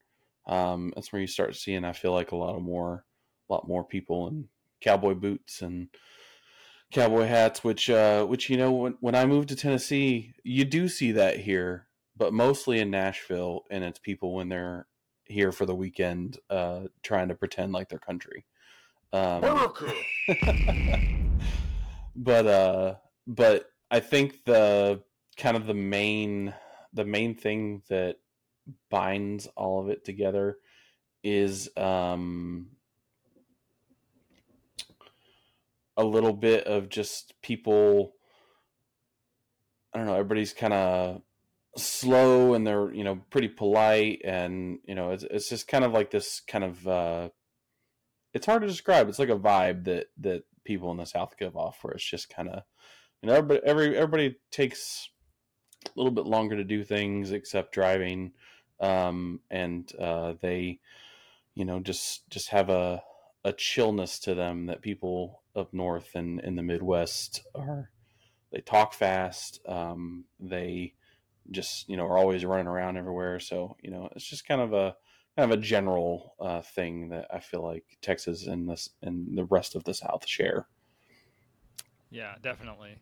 [0.46, 3.05] Um, that's where you start seeing, I feel like, a lot of more,
[3.48, 4.48] a lot more people in
[4.81, 5.88] cowboy boots and
[6.92, 7.64] cowboy hats.
[7.64, 11.40] Which, uh, which you know, when when I moved to Tennessee, you do see that
[11.40, 14.87] here, but mostly in Nashville, and it's people when they're
[15.24, 18.46] here for the weekend, uh, trying to pretend like they're country.
[19.12, 19.42] Um,
[22.16, 22.94] but uh
[23.27, 25.01] but i think the
[25.37, 26.53] kind of the main
[26.92, 28.16] the main thing that
[28.90, 30.59] binds all of it together
[31.22, 32.68] is um
[35.96, 38.14] a little bit of just people
[39.94, 41.22] i don't know everybody's kind of
[41.77, 45.92] slow and they're you know pretty polite and you know it's, it's just kind of
[45.92, 47.29] like this kind of uh
[48.35, 49.09] it's hard to describe.
[49.09, 52.29] It's like a vibe that that people in the south give off where it's just
[52.29, 52.62] kind of
[53.26, 55.09] know everybody every, everybody takes
[55.87, 58.33] a little bit longer to do things except driving
[58.81, 60.78] um and uh they
[61.54, 63.02] you know just just have a
[63.44, 67.90] a chillness to them that people up north and in the midwest are
[68.52, 70.92] they talk fast um they
[71.50, 74.72] just you know are always running around everywhere so you know it's just kind of
[74.72, 74.94] a
[75.38, 79.44] kind of a general uh, thing that I feel like Texas and this and the
[79.44, 80.66] rest of the South share.
[82.11, 82.96] Yeah, definitely.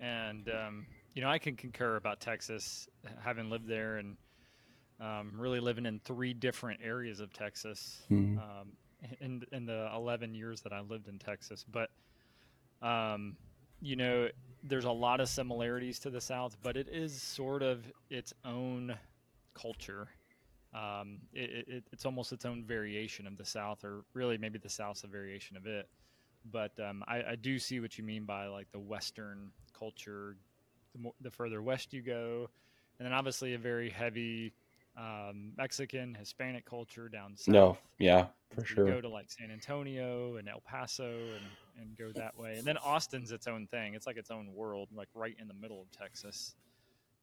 [0.00, 2.88] And um, you know, I can concur about Texas,
[3.22, 4.16] having lived there and
[5.00, 8.38] um, really living in three different areas of Texas Mhm.
[8.38, 8.76] um,
[9.20, 11.64] in in the 11 years that I lived in Texas.
[11.64, 11.90] But
[12.82, 13.36] um,
[13.80, 14.28] you know,
[14.62, 18.96] there's a lot of similarities to the South, but it is sort of its own
[19.52, 20.08] culture.
[20.72, 24.68] Um, it, it, it's almost its own variation of the South, or really maybe the
[24.68, 25.88] South's a variation of it.
[26.50, 30.36] But um, I, I, do see what you mean by like the Western culture.
[30.94, 32.48] The, more, the further west you go,
[32.98, 34.52] and then obviously a very heavy
[34.96, 37.52] um, Mexican, Hispanic culture down south.
[37.52, 38.86] No, yeah, for you sure.
[38.86, 41.44] Go to like San Antonio and El Paso and,
[41.80, 42.54] and go that way.
[42.56, 43.94] And then Austin's its own thing.
[43.94, 46.54] It's like its own world, like right in the middle of Texas.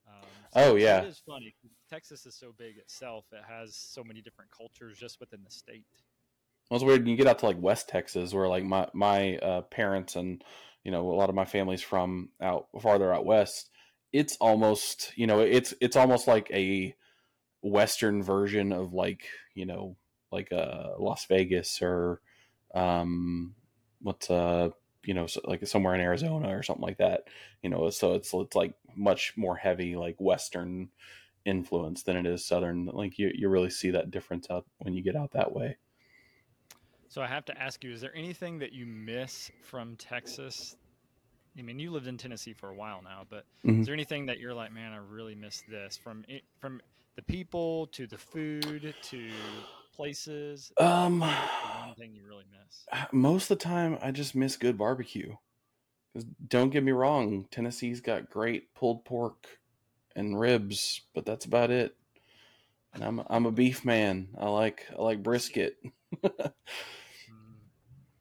[0.06, 1.54] Um, oh yeah, it is funny.
[1.88, 5.86] Texas is so big itself; it has so many different cultures just within the state.
[6.74, 7.06] It's weird.
[7.06, 10.42] You get out to like West Texas, where like my my uh, parents and
[10.84, 13.70] you know a lot of my family's from out farther out west.
[14.12, 16.94] It's almost you know it's it's almost like a
[17.62, 19.96] western version of like you know
[20.32, 22.20] like uh Las Vegas or
[22.74, 23.54] um
[24.00, 24.70] what's uh
[25.04, 27.28] you know like somewhere in Arizona or something like that
[27.62, 30.88] you know so it's it's like much more heavy like western
[31.44, 35.02] influence than it is southern like you you really see that difference out when you
[35.02, 35.76] get out that way
[37.12, 40.76] so I have to ask you is there anything that you miss from Texas
[41.58, 43.80] I mean, you lived in Tennessee for a while now, but mm-hmm.
[43.80, 46.80] is there anything that you're like, man, I really miss this from it, from
[47.14, 49.30] the people to the food to
[49.94, 50.72] places?
[50.78, 52.86] Um, one thing you really miss.
[53.12, 55.36] Most of the time, I just miss good barbecue.
[56.14, 59.46] Because Don't get me wrong, Tennessee's got great pulled pork
[60.16, 61.94] and ribs, but that's about it.
[62.94, 64.28] And I'm I'm a beef man.
[64.38, 65.76] I like I like brisket.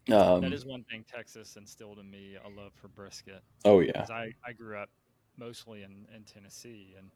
[0.09, 3.43] Um, that is one thing Texas instilled in me a love for brisket.
[3.65, 4.89] Oh yeah, I, I grew up
[5.37, 7.11] mostly in, in Tennessee and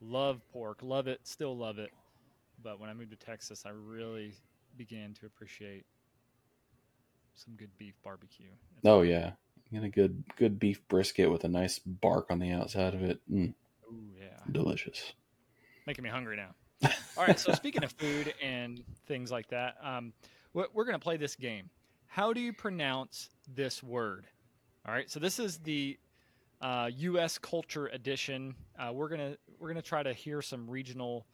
[0.00, 1.90] love pork, love it, still love it.
[2.62, 4.34] But when I moved to Texas, I really
[4.76, 5.84] began to appreciate
[7.34, 8.50] some good beef barbecue.
[8.84, 9.32] Oh yeah,
[9.72, 13.20] get a good good beef brisket with a nice bark on the outside of it.
[13.30, 13.52] Mm.
[13.86, 15.12] Oh yeah, delicious.
[15.86, 16.54] Making me hungry now.
[17.16, 20.12] All right, so speaking of food and things like that, um,
[20.54, 21.70] we're going to play this game
[22.12, 24.26] how do you pronounce this word?
[24.86, 25.98] All right, so this is the
[26.60, 27.38] uh, U.S.
[27.38, 28.54] Culture Edition.
[28.78, 31.24] Uh, we're gonna we're gonna try to hear some regional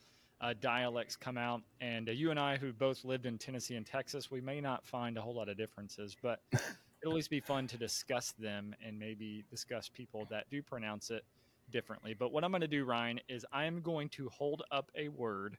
[0.41, 3.85] uh, dialects come out, and uh, you and I, who both lived in Tennessee and
[3.85, 7.41] Texas, we may not find a whole lot of differences, but it'll at least be
[7.41, 11.25] fun to discuss them and maybe discuss people that do pronounce it
[11.73, 12.15] differently.
[12.17, 15.59] But what I'm going to do, Ryan, is I'm going to hold up a word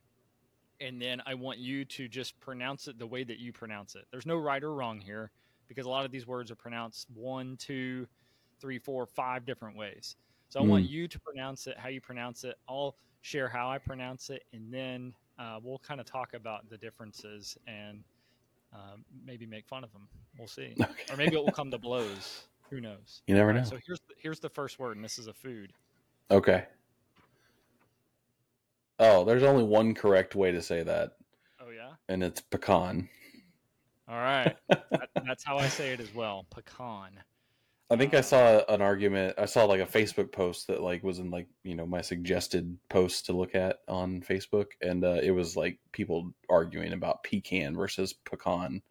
[0.80, 4.06] and then I want you to just pronounce it the way that you pronounce it.
[4.10, 5.30] There's no right or wrong here
[5.68, 8.06] because a lot of these words are pronounced one, two,
[8.60, 10.16] three, four, five different ways.
[10.48, 10.68] So I mm.
[10.68, 12.56] want you to pronounce it how you pronounce it.
[12.68, 16.76] I'll share how I pronounce it, and then uh, we'll kind of talk about the
[16.76, 18.02] differences and
[18.74, 20.08] uh, maybe make fun of them.
[20.38, 20.74] We'll see,
[21.10, 22.44] or maybe it will come to blows.
[22.70, 23.22] Who knows?
[23.26, 23.64] You never know.
[23.64, 25.72] so here's the, here's the first word, and this is a food.
[26.30, 26.64] Okay.
[29.00, 31.12] Oh, there's only one correct way to say that.
[31.60, 31.92] Oh yeah.
[32.08, 33.08] And it's pecan.
[34.06, 34.56] All right.
[34.68, 36.46] that, that's how I say it as well.
[36.50, 37.10] Pecan.
[37.90, 39.34] I think uh, I saw an argument.
[39.38, 42.76] I saw like a Facebook post that like was in like you know my suggested
[42.88, 47.74] post to look at on Facebook, and uh, it was like people arguing about pecan
[47.74, 48.82] versus pecan,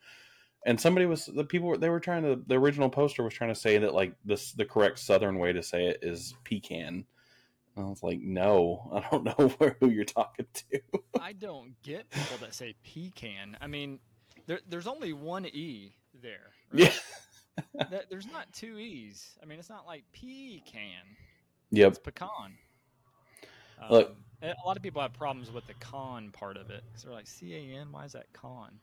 [0.65, 3.59] and somebody was the people they were trying to the original poster was trying to
[3.59, 7.05] say that like this the correct Southern way to say it is pecan,
[7.81, 10.81] I was like, no, I don't know where, who you're talking to.
[11.21, 13.57] I don't get people that say pecan.
[13.61, 13.99] I mean,
[14.47, 16.51] there, there's only one E there.
[16.71, 17.01] Right?
[17.83, 17.99] Yeah.
[18.09, 19.37] there's not two E's.
[19.41, 21.17] I mean, it's not like pecan.
[21.71, 21.89] Yep.
[21.89, 22.57] It's pecan.
[23.81, 27.03] Um, Look, a lot of people have problems with the con part of it because
[27.03, 28.79] they're like, C A N, why is that con?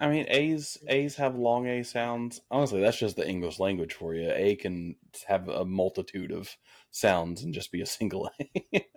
[0.00, 2.40] I mean, A's A's have long A sounds.
[2.50, 4.32] Honestly, that's just the English language for you.
[4.34, 4.96] A can
[5.28, 6.56] have a multitude of
[6.90, 8.88] sounds and just be a single A.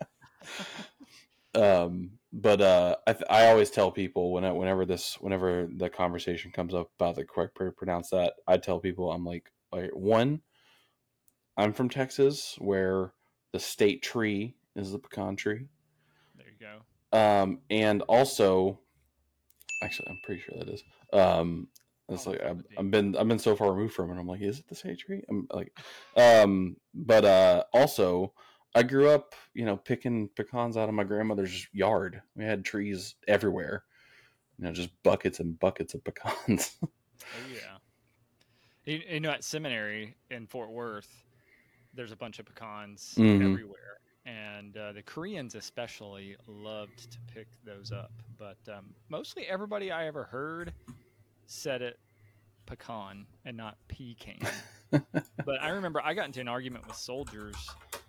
[1.55, 6.51] um, but uh, I I always tell people when I, whenever this whenever the conversation
[6.51, 9.51] comes up about the correct way to pronounce that, I tell people I'm like,
[9.91, 10.41] one,
[11.57, 13.11] I'm from Texas where
[13.51, 15.67] the state tree is the pecan tree.
[16.37, 17.17] There you go.
[17.17, 18.79] Um, and also
[19.83, 20.83] Actually, I'm pretty sure that is.
[21.11, 21.67] Um,
[22.09, 24.19] it's like I've, I've, been I've been so far removed from it.
[24.19, 25.23] I'm like, is it the sage tree?
[25.29, 25.77] I'm like,
[26.17, 28.33] um, but uh, also
[28.75, 32.21] I grew up, you know, picking pecans out of my grandmother's yard.
[32.35, 33.83] We had trees everywhere,
[34.57, 36.75] you know, just buckets and buckets of pecans.
[36.83, 36.89] oh
[37.53, 37.77] yeah,
[38.85, 41.23] you, you, know, at seminary in Fort Worth,
[41.93, 43.51] there's a bunch of pecans mm-hmm.
[43.51, 48.11] everywhere and uh, the Koreans especially loved to pick those up.
[48.37, 50.73] But um, mostly everybody I ever heard
[51.45, 51.99] said it
[52.65, 54.39] pecan and not pecan.
[54.91, 57.55] but I remember I got into an argument with soldiers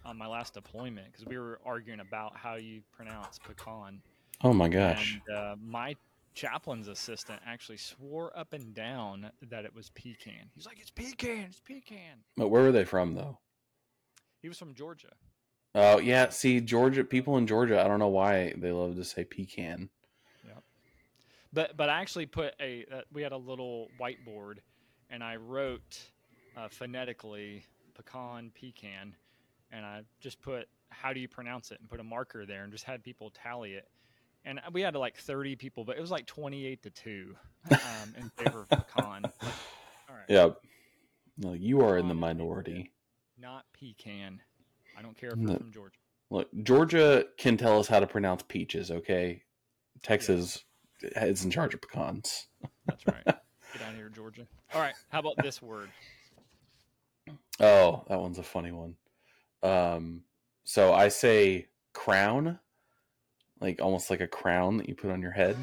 [0.05, 4.01] on my last deployment because we were arguing about how you pronounce pecan.
[4.43, 5.21] Oh my gosh.
[5.27, 5.97] And uh, my
[6.35, 10.51] chaplain's assistant actually swore up and down that it was pecan.
[10.55, 13.39] He's like, "It's pecan, it's pecan." But where were they from though?
[14.43, 15.13] He was from Georgia.
[15.75, 19.25] Oh yeah, see Georgia people in Georgia, I don't know why they love to say
[19.25, 19.89] pecan.
[20.47, 20.53] Yeah,
[21.53, 24.59] But but I actually put a uh, we had a little whiteboard,
[25.11, 25.99] and I wrote
[26.57, 29.17] uh, phonetically pecan pecan,
[29.73, 32.73] and I just put how do you pronounce it and put a marker there and
[32.73, 33.89] just had people tally it.
[34.45, 37.35] And we had like 30 people, but it was like 28 to 2
[37.71, 37.79] um,
[38.17, 39.23] in favor of pecan.
[39.43, 39.55] Like,
[40.09, 40.25] all right.
[40.29, 40.51] Yeah.
[41.39, 42.93] No, you are in the minority.
[43.41, 44.41] Not pecan.
[44.99, 45.57] I don't care if you're No.
[45.57, 45.99] from Georgia.
[46.31, 49.43] Look, Georgia can tell us how to pronounce peaches, okay?
[50.03, 50.65] Texas
[51.03, 52.47] is in charge of pecans.
[52.87, 53.25] That's right.
[53.25, 54.47] Get out of here, Georgia.
[54.73, 54.95] All right.
[55.11, 55.91] How about this word?
[57.61, 58.97] Oh, that one's a funny one.
[59.63, 60.23] Um,
[60.65, 62.59] so I say crown,
[63.61, 65.57] like almost like a crown that you put on your head.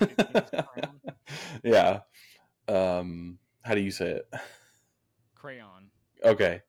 [0.00, 1.00] Like a king's crown?
[1.64, 2.00] yeah.
[2.68, 4.28] Um, how do you say it?
[5.34, 5.90] Crayon.
[6.24, 6.62] Okay.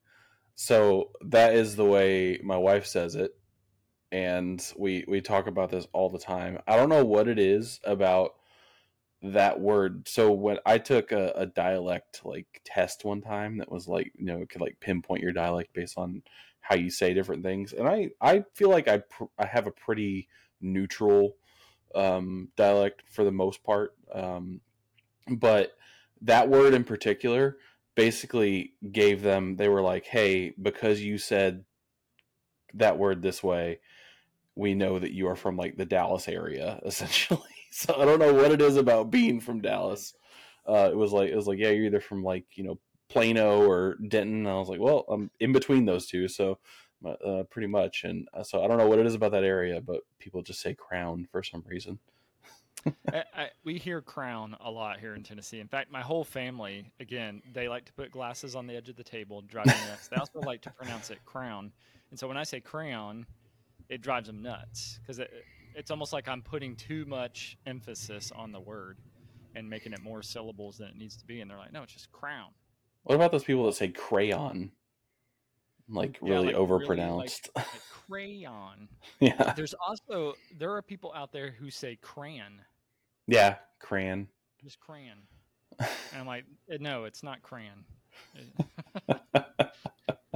[0.56, 3.32] So that is the way my wife says it.
[4.12, 6.60] And we we talk about this all the time.
[6.68, 8.36] I don't know what it is about
[9.22, 10.08] that word.
[10.08, 14.26] So when I took a, a dialect like test one time that was like, you
[14.26, 16.22] know, it could like pinpoint your dialect based on
[16.62, 17.74] how you say different things.
[17.74, 20.28] And I I feel like I pr- I have a pretty
[20.62, 21.36] neutral
[21.94, 23.94] um dialect for the most part.
[24.13, 24.62] Um
[25.30, 25.74] but
[26.22, 27.58] that word in particular
[27.96, 31.64] basically gave them they were like hey because you said
[32.74, 33.80] that word this way
[34.56, 37.42] we know that you are from like the dallas area essentially.
[37.72, 40.14] So i don't know what it is about being from dallas.
[40.68, 43.70] Uh, it was like it was like yeah you're either from like you know plano
[43.70, 46.58] or denton and i was like well i'm in between those two so
[47.06, 49.80] uh, pretty much and uh, so i don't know what it is about that area
[49.80, 52.00] but people just say crown for some reason
[53.12, 55.60] I, I, we hear crown a lot here in Tennessee.
[55.60, 58.95] In fact, my whole family, again, they like to put glasses on the edge of
[58.95, 60.08] the table, drive me nuts.
[60.08, 61.71] They also like to pronounce it crown.
[62.12, 63.26] And so when I say crayon,
[63.89, 65.32] it drives them nuts because it,
[65.76, 68.98] it's almost like I'm putting too much emphasis on the word
[69.56, 71.41] and making it more syllables than it needs to be.
[71.41, 72.50] And they're like, no, it's just crown.
[73.04, 74.71] what about those people that say crayon
[75.88, 77.67] like Yeah, really like overpronounced like
[78.08, 78.88] crayon.
[79.19, 82.62] yeah There's also, there are people out there who say crayon,
[83.28, 84.28] yeah crayon
[84.66, 85.20] just crayon.
[85.80, 87.86] And I'm like, "Eh, no, it's not crayon.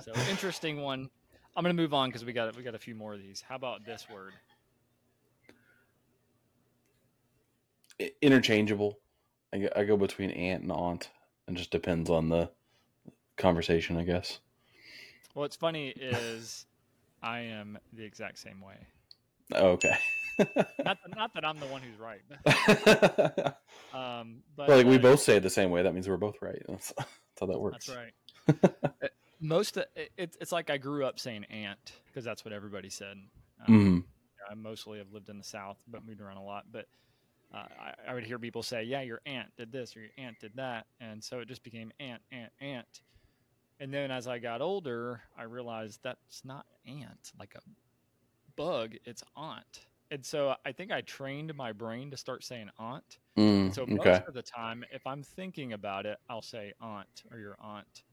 [0.04, 1.10] so interesting one.
[1.56, 3.41] I'm gonna move on because we got we got a few more of these.
[3.41, 4.34] How about this word?
[8.21, 8.99] Interchangeable.
[9.52, 11.10] I go, I go between aunt and aunt.
[11.47, 12.52] It just depends on the
[13.36, 14.39] conversation, I guess.
[15.34, 16.67] Well, what's funny is
[17.23, 18.78] I am the exact same way.
[19.56, 19.97] Oh, okay.
[20.39, 20.58] Not
[21.04, 22.21] that, not that I'm the one who's right.
[22.30, 23.58] but,
[23.93, 25.84] Um, but well, like we uh, both say it the same way.
[25.84, 26.62] That means we're both right.
[26.67, 27.88] That's, that's how that works.
[27.88, 28.13] That's right.
[29.04, 29.08] Uh,
[29.39, 32.89] Most of, it, it's it's like I grew up saying aunt because that's what everybody
[32.89, 33.15] said.
[33.67, 34.04] Um, Mhm.
[34.52, 36.65] I mostly have lived in the South, but moved around a lot.
[36.71, 36.88] But
[37.54, 40.39] uh, I, I would hear people say, "Yeah, your aunt did this or your aunt
[40.39, 43.02] did that," and so it just became aunt, aunt, aunt.
[43.80, 47.62] And then as I got older, I realized that's not aunt, like a
[48.56, 48.95] bug.
[49.06, 49.86] It's aunt.
[50.12, 53.19] And so I think I trained my brain to start saying aunt.
[53.38, 54.24] Mm, So most okay.
[54.28, 58.04] of the time, if I'm thinking about it, I'll say aunt or your aunt.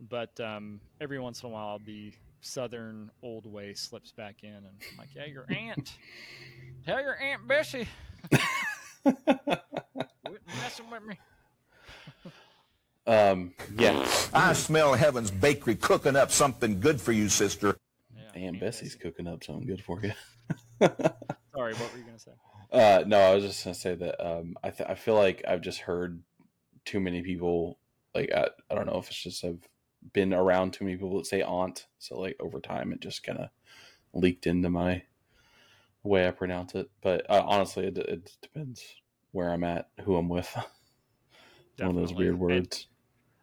[0.00, 4.66] But um, every once in a while, the southern old way slips back in, and
[4.66, 5.96] I'm like, "Yeah, your aunt.
[6.84, 7.88] Tell your aunt Bessie,
[9.04, 11.18] messing with me."
[13.06, 13.54] um.
[13.78, 14.06] Yeah.
[14.32, 17.76] I smell heaven's bakery cooking up something good for you, sister.
[18.16, 20.12] Yeah, Aunt Bessie's cooking up something good for you.
[21.54, 22.32] Sorry, what were you gonna say?
[22.72, 25.60] Uh, no, I was just gonna say that um, I th- I feel like I've
[25.60, 26.22] just heard
[26.84, 27.78] too many people
[28.14, 29.68] like I, I don't know if it's just I've
[30.12, 33.38] been around too many people that say aunt, so like over time it just kind
[33.38, 33.48] of
[34.12, 35.02] leaked into my
[36.02, 36.90] way I pronounce it.
[37.00, 38.84] But uh, honestly, it, it depends
[39.32, 40.54] where I'm at, who I'm with.
[41.78, 42.86] One of those weird And words.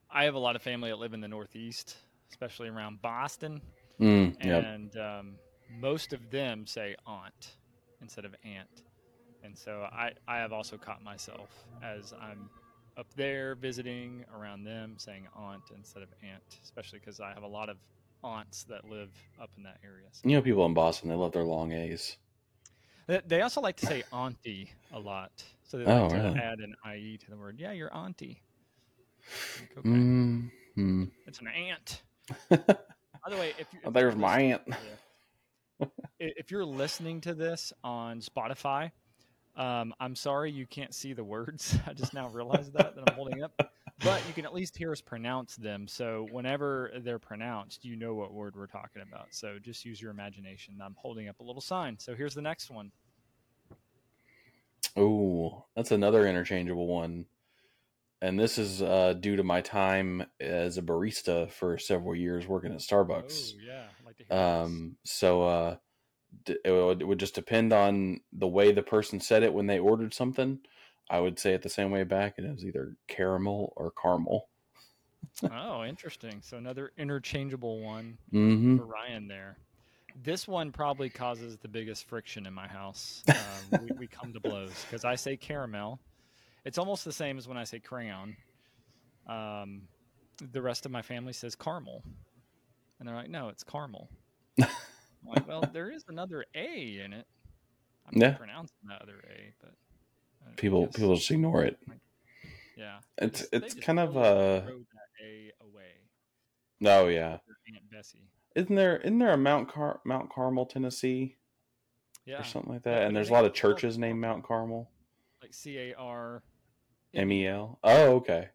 [0.09, 1.95] I have a lot of family that live in the Northeast,
[2.29, 3.61] especially around Boston.
[3.99, 4.63] Mm, yep.
[4.63, 5.35] and um,
[5.79, 7.55] most of them say aunt
[8.01, 8.83] instead of aunt
[9.43, 11.49] and so I, I have also caught myself
[11.83, 12.49] as i'm
[12.97, 17.47] up there visiting around them saying aunt instead of aunt especially because i have a
[17.47, 17.77] lot of
[18.23, 19.09] aunts that live
[19.41, 20.27] up in that area so.
[20.27, 22.17] You know, people in Boston they love their long A's.
[23.07, 25.31] they, they also like to say auntie a lot
[25.63, 26.39] so they Oh, to really?
[26.39, 28.41] add an ie to the word yeah your auntie
[29.59, 29.89] Like, okay.
[29.89, 31.03] Mm, Hmm.
[31.27, 32.01] It's an aunt.
[32.49, 34.61] By the way, if, you, Oh, if there's you're my aunt.
[34.67, 34.73] Yeah.
[36.19, 38.91] If you're listening to this on Spotify,
[39.55, 41.77] um, I'm sorry you can't see the words.
[41.87, 43.53] I just now realized that that I'm holding up,
[44.03, 45.87] but you can at least hear us pronounce them.
[45.87, 49.27] So whenever they're pronounced, you know what word we're talking about.
[49.31, 50.75] So just use your imagination.
[50.83, 51.97] I'm holding up a little sign.
[51.99, 52.91] So here's the next one.
[54.95, 57.25] Oh, that's another interchangeable one.
[58.21, 62.71] And this is uh, due to my time as a barista for several years working
[62.71, 63.53] at Starbucks.
[63.55, 64.37] Oh yeah, I'd like to hear this.
[64.37, 65.75] Um, so uh,
[66.45, 69.65] d- it would, it would just depend on the way the person said it when
[69.65, 70.59] they ordered something.
[71.09, 74.47] I would say it the same way back, and it was either caramel or caramel.
[75.51, 76.41] oh, interesting.
[76.41, 78.77] So another interchangeable one Mm-hmm.
[78.77, 79.57] for Ryan there.
[80.23, 83.23] This one probably causes the biggest friction in my house.
[83.29, 85.99] Um, we, we come to blows because I say caramel.
[86.65, 88.35] It's almost the same as when I say crayon.
[89.27, 89.83] Um,
[90.51, 92.03] the rest of my family says caramel,
[92.99, 94.09] and they're like, "No, it's caramel."
[95.23, 97.27] Like, well, there is another A in it.
[98.07, 98.29] I'm Yeah.
[98.29, 99.73] not pronouncing that other A, but
[100.47, 101.79] I People guess- people just ignore it.
[102.75, 104.83] yeah, they It's they it's kind of uh that
[105.23, 105.93] A away.
[106.85, 107.37] oh yeah.
[107.73, 108.27] Aunt Bessie.
[108.55, 111.37] Isn't there isn't there a Mount Car- Mount Carmel, Tennessee,
[112.25, 112.95] Yeah, or something like that?
[113.01, 114.89] but And there's a lot of churches named Mount Carmel.
[115.43, 116.41] like C A R
[117.13, 117.79] M E L.
[117.83, 118.49] Oh, okay.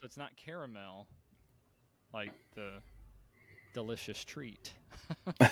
[0.00, 1.06] So it's not caramel,
[2.12, 2.70] like the
[3.74, 4.72] delicious treat.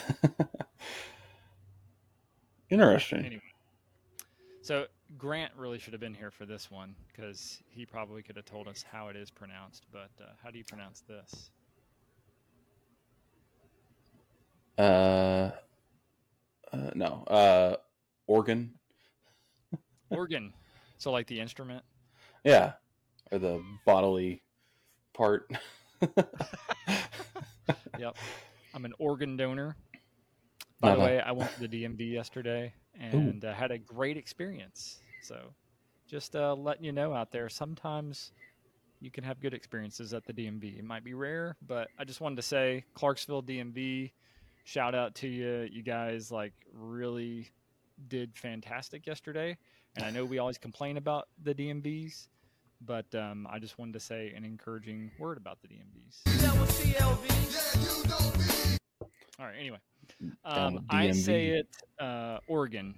[2.71, 3.25] Interesting.
[3.25, 3.43] Anyway,
[4.63, 4.87] so
[5.17, 8.69] Grant really should have been here for this one because he probably could have told
[8.69, 9.87] us how it is pronounced.
[9.93, 11.51] But uh, how do you pronounce this?
[14.77, 15.51] Uh,
[16.73, 17.25] uh no.
[17.27, 17.77] Uh,
[18.27, 18.73] organ.
[20.11, 20.53] Organ.
[20.99, 21.85] So like the instrument.
[22.49, 22.73] Yeah,
[23.31, 24.43] or the bodily
[25.13, 25.51] part.
[27.99, 28.17] Yep.
[28.75, 29.77] I'm an organ donor.
[30.81, 35.01] By the way, I went to the DMV yesterday and uh, had a great experience.
[35.21, 35.37] So,
[36.07, 38.31] just uh, letting you know out there, sometimes
[39.01, 40.79] you can have good experiences at the DMV.
[40.79, 44.13] It might be rare, but I just wanted to say, Clarksville DMV,
[44.65, 45.69] shout out to you.
[45.71, 47.51] You guys like really
[48.07, 49.59] did fantastic yesterday.
[49.97, 52.29] And I know we always complain about the DMVs,
[52.81, 56.23] but um, I just wanted to say an encouraging word about the DMVs.
[59.39, 59.57] All right.
[59.59, 59.79] Anyway,
[60.45, 61.69] um, I say it
[62.01, 62.95] uh, Oregon,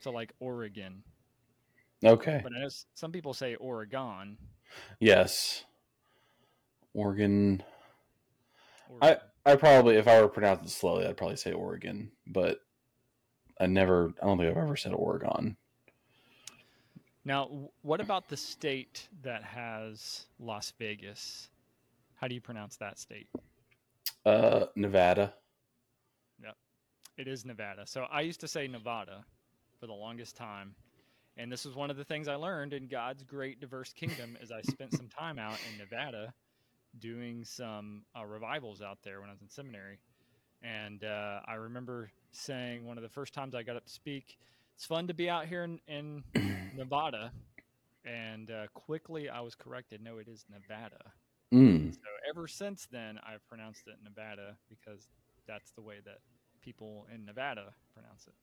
[0.00, 1.02] so like Oregon.
[2.04, 2.40] okay.
[2.42, 4.38] But I know some people say Oregon.
[5.00, 5.64] Yes.
[6.94, 7.62] Oregon.
[8.88, 9.18] Oregon.
[9.48, 12.58] I probably, if I were to pronounce it slowly, I'd probably say Oregon, but
[13.58, 15.56] I never, I don't think I've ever said Oregon.
[17.24, 21.48] Now, what about the state that has Las Vegas?
[22.16, 23.28] How do you pronounce that state?
[24.24, 25.34] Uh, Nevada.
[27.18, 27.84] It is Nevada.
[27.84, 29.24] So I used to say Nevada
[29.80, 30.76] for the longest time.
[31.36, 34.52] And this was one of the things I learned in God's great diverse kingdom as
[34.52, 36.32] I spent some time out in Nevada
[37.00, 39.98] doing some uh, revivals out there when I was in seminary.
[40.62, 44.38] And uh, I remember saying one of the first times I got up to speak,
[44.76, 46.22] it's fun to be out here in, in
[46.78, 47.32] Nevada.
[48.04, 50.02] And uh, quickly I was corrected.
[50.02, 51.12] No, it is Nevada.
[51.52, 51.92] Mm.
[51.92, 55.08] So ever since then, I've pronounced it Nevada because
[55.46, 56.18] that's the way that
[56.62, 58.34] people in Nevada pronounce it.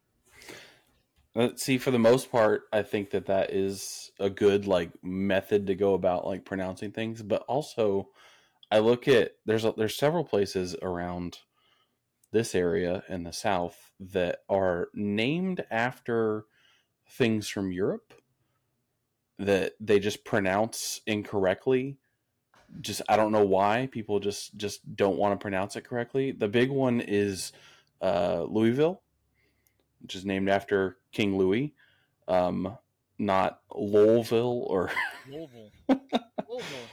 [1.36, 5.68] Uh, See, for the most part, I think that that is a good like method
[5.68, 7.22] to go about like pronouncing things.
[7.22, 8.10] But also,
[8.72, 11.40] I look at there's a, there's several places around
[12.32, 16.46] this area in the South that are named after
[17.10, 18.14] things from Europe
[19.40, 21.98] that they just pronounce incorrectly.
[22.82, 26.32] Just I don't know why people just just don't want to pronounce it correctly.
[26.32, 27.52] The big one is
[28.02, 29.02] uh, Louisville
[30.06, 31.74] which is named after King Louis,
[32.28, 32.78] um,
[33.18, 34.92] not Lowellville or
[35.28, 35.72] Louisville.
[35.90, 36.88] Louisville.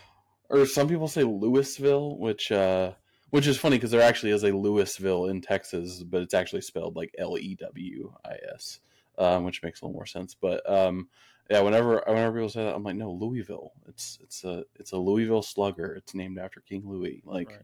[0.48, 2.92] or some people say Louisville, which uh,
[3.28, 6.96] which is funny because there actually is a Louisville in Texas, but it's actually spelled
[6.96, 8.80] like L E W I S,
[9.18, 10.34] um, which makes a little more sense.
[10.34, 11.10] But um,
[11.52, 13.72] yeah, whenever whenever people say that, I'm like, no, Louisville.
[13.86, 15.92] It's it's a it's a Louisville Slugger.
[15.94, 17.22] It's named after King Louis.
[17.26, 17.50] Like.
[17.50, 17.58] Right.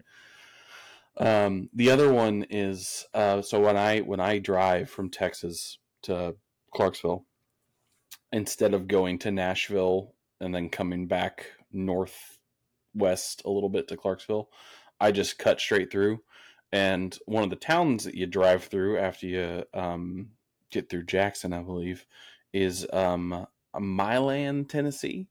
[1.21, 6.37] Um, the other one is uh, so when I when I drive from Texas to
[6.73, 7.25] Clarksville,
[8.31, 14.51] instead of going to Nashville and then coming back northwest a little bit to Clarksville,
[15.01, 16.21] I just cut straight through.
[16.73, 20.29] And one of the towns that you drive through after you um,
[20.71, 22.07] get through Jackson, I believe,
[22.53, 23.47] is um,
[23.79, 25.29] Milan, Tennessee.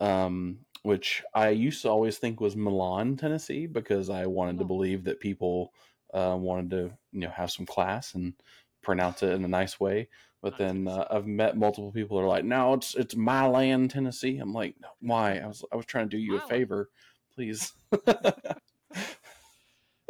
[0.00, 4.66] Um, which I used to always think was Milan, Tennessee, because I wanted to Oh.
[4.66, 5.72] believe that people
[6.12, 8.34] uh, wanted to, you know, have some class and
[8.82, 10.08] pronounce it in a nice way.
[10.42, 14.38] But then uh, I've met multiple people that are like, "No, it's it's Milan, Tennessee."
[14.38, 16.90] I'm like, "Why?" I was I was trying to do you a favor,
[17.32, 17.72] please.
[17.92, 18.56] I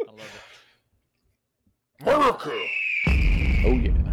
[0.07, 0.41] love it.
[2.07, 2.51] America!
[3.65, 4.12] oh yeah,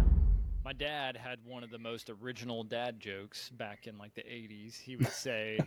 [0.71, 4.79] My dad had one of the most original dad jokes back in like the 80s.
[4.79, 5.59] He would say,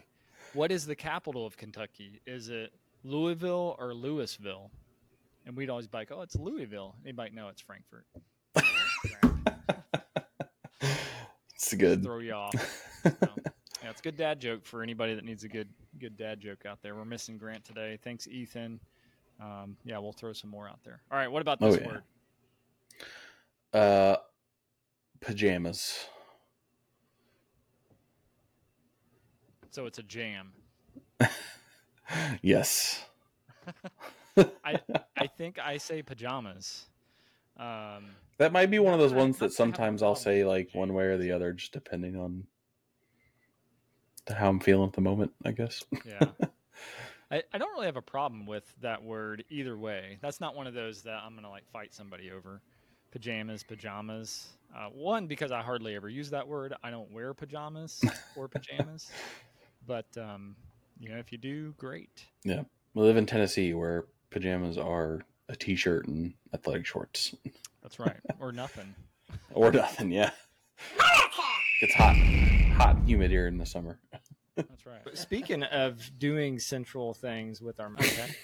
[0.54, 2.22] What is the capital of Kentucky?
[2.26, 4.70] Is it Louisville or Louisville?
[5.44, 6.94] And we'd always be like, Oh, it's Louisville.
[6.96, 8.06] And he'd be like, No, it's Frankfort.
[11.54, 12.02] it's good.
[12.02, 12.54] Throw you off.
[13.02, 13.12] So,
[13.82, 16.64] yeah, it's a good dad joke for anybody that needs a good good dad joke
[16.64, 16.94] out there.
[16.94, 17.98] We're missing Grant today.
[18.02, 18.80] Thanks, Ethan.
[19.38, 21.02] Um, yeah, we'll throw some more out there.
[21.12, 21.86] All right, what about Oh, this yeah.
[21.88, 22.02] word?
[23.74, 24.16] Uh,
[25.24, 26.06] pajamas.
[29.70, 30.52] So it's a jam.
[32.42, 33.04] yes.
[34.64, 34.78] I
[35.16, 36.86] I think I say pajamas.
[37.56, 39.52] Um, That might be one of those Not that I- ones that that I have
[39.52, 42.44] a sometimes I'll say like one way or the other, just depending on
[44.28, 45.32] how I'm feeling at the moment.
[45.44, 45.82] I guess.
[46.04, 46.20] yeah.
[47.30, 50.18] I, I don't really have a problem with that word either way.
[50.20, 52.60] That's not one of those that I'm gonna like fight somebody over.
[53.14, 54.48] Pajamas, pajamas.
[54.76, 56.74] Uh, one because I hardly ever use that word.
[56.82, 58.02] I don't wear pajamas
[58.36, 59.08] or pajamas.
[59.86, 60.56] But um,
[60.98, 62.24] you know, if you do, great.
[62.42, 62.62] Yeah,
[62.92, 67.36] we live in Tennessee, where pajamas are a t-shirt and athletic shorts,
[67.82, 68.18] That's right.
[68.40, 68.92] or nothing.
[69.54, 70.10] or nothing.
[70.10, 70.30] Yeah.
[71.80, 72.16] It's hot,
[72.76, 74.00] hot humid here in the summer.
[74.56, 75.16] That's right.
[75.16, 78.34] Speaking of doing central things with our okay.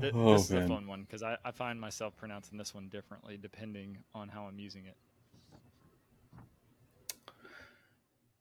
[0.00, 0.68] Th- Oh, this is a man.
[0.68, 4.58] fun one because I, I find myself pronouncing this one differently depending on how I'm
[4.58, 4.96] using it.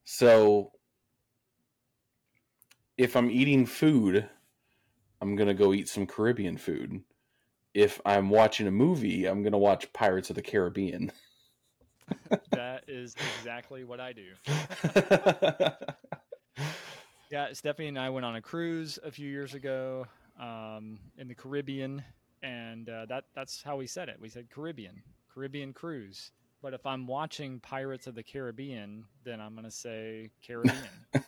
[0.06, 0.72] So,
[2.97, 4.30] if I'm eating food,
[5.22, 7.01] I'm gonna go eat some Caribbean food.
[7.74, 11.12] If I'm watching a movie, I'm gonna watch Pirates of the Caribbean.
[12.51, 14.34] That is exactly what I do.
[17.32, 20.06] Yeah, Stephanie and I went on a cruise a few years ago
[20.39, 22.03] um, in the Caribbean,
[22.41, 24.17] and uh, that that's how we said it.
[24.19, 25.01] We said Caribbean,
[25.34, 26.31] Caribbean cruise.
[26.61, 31.05] But if I'm watching Pirates of the Caribbean, then I'm gonna say Caribbean.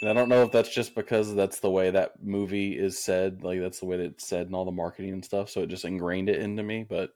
[0.00, 3.42] And I don't know if that's just because that's the way that movie is said,
[3.42, 5.48] like that's the way that it's said in all the marketing and stuff.
[5.48, 6.84] So it just ingrained it into me.
[6.86, 7.10] But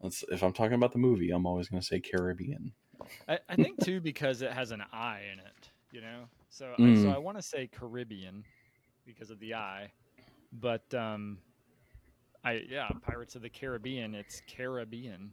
[0.00, 2.72] that's, if I'm talking about the movie, I'm always going to say Caribbean.
[3.28, 6.24] I, I think too because it has an I in it, you know.
[6.50, 7.02] So Mm.
[7.02, 8.44] so I want to say Caribbean
[9.06, 9.90] because of the I,
[10.52, 11.38] but um,
[12.44, 14.14] I yeah, Pirates of the Caribbean.
[14.14, 15.30] It's Caribbean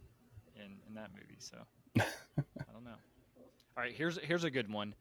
[0.55, 1.39] in in that movie.
[1.39, 1.57] So
[1.99, 2.91] I don't know.
[3.77, 4.93] All right, here's here's a good one.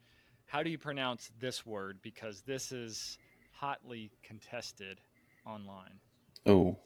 [0.46, 1.98] How do you pronounce this word?
[2.02, 3.18] Because this is
[3.52, 5.00] hotly contested
[5.46, 6.00] online.
[6.46, 6.76] Oh,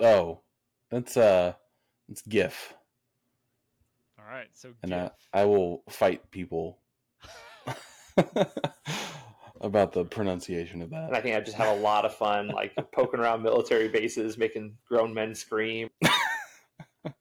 [0.00, 0.40] oh,
[0.90, 1.52] that's uh,
[2.08, 2.74] it's GIF,
[4.18, 6.78] All right, so GIF and I, I will fight people
[9.60, 11.08] about the pronunciation of that.
[11.08, 14.38] And I think I just have a lot of fun, like poking around military bases,
[14.38, 15.88] making grown men scream.
[16.02, 17.14] Talking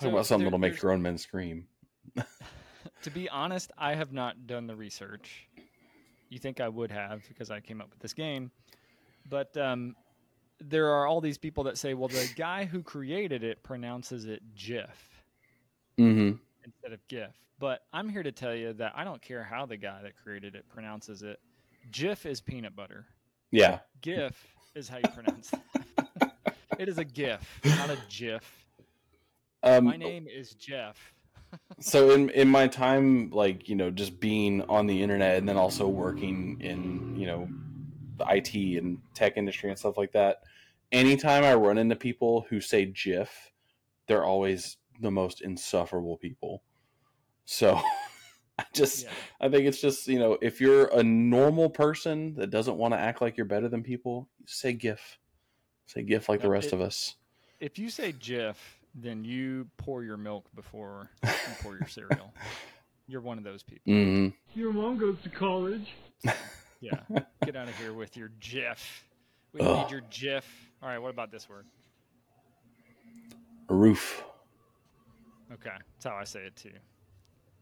[0.00, 1.66] So about something there- that'll make grown men scream.
[3.02, 5.48] to be honest, I have not done the research.
[6.28, 8.50] You think I would have because I came up with this game,
[9.30, 9.94] but um,
[10.60, 14.42] there are all these people that say, "Well, the guy who created it pronounces it
[14.54, 15.22] GIF
[15.98, 16.36] Mm-hmm.
[16.66, 19.78] Instead of GIF." But I'm here to tell you that I don't care how the
[19.78, 21.40] guy that created it pronounces it.
[21.90, 23.06] GIF is peanut butter.
[23.50, 24.36] Yeah, GIF
[24.74, 26.30] is how you pronounce it.
[26.78, 28.66] it is a GIF, not a GIF.
[29.62, 31.14] um, My name is Jeff.
[31.80, 35.56] so in in my time like you know just being on the internet and then
[35.56, 37.48] also working in you know
[38.18, 40.42] the IT and tech industry and stuff like that
[40.92, 43.52] anytime I run into people who say GIF
[44.06, 46.62] they're always the most insufferable people
[47.44, 47.80] so
[48.58, 49.10] I just Yeah.
[49.40, 52.98] I think it's just you know if you're a normal person that doesn't want to
[52.98, 55.18] act like you're better than people say GIF
[55.86, 57.16] say GIF like the rest it- of us
[57.60, 58.56] If you say GIF,
[58.94, 61.30] then you pour your milk before you
[61.62, 62.32] pour your cereal.
[63.08, 63.92] You're one of those people.
[63.92, 65.94] hmm Your mom goes to college.
[66.80, 67.00] Yeah.
[67.44, 69.04] Get out of here with your GIF.
[69.54, 69.84] We Ugh.
[69.84, 70.44] need your GIF.
[70.82, 71.64] All right, what about this word?
[73.68, 74.24] roof
[75.52, 76.72] Okay, that's how I say it too.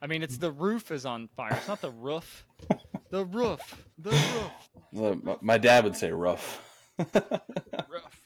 [0.03, 1.53] I mean, it's the roof is on fire.
[1.53, 2.45] It's not the roof.
[3.11, 3.85] The roof.
[3.99, 4.51] The roof.
[4.93, 6.61] Well, my- my dad would say rough
[7.15, 8.21] rough.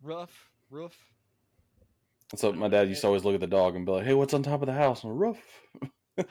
[0.00, 0.50] Rough.
[0.70, 0.94] Roof.
[2.36, 4.32] So my dad used to always look at the dog and be like, "Hey, what's
[4.34, 5.38] on top of the house?" on the roof.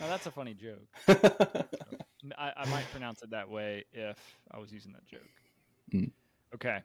[0.00, 0.86] Now that's a funny joke.
[2.38, 4.18] I might pronounce it that way if
[4.50, 5.20] I was using that joke.
[5.94, 6.10] Mm.
[6.54, 6.78] Okay.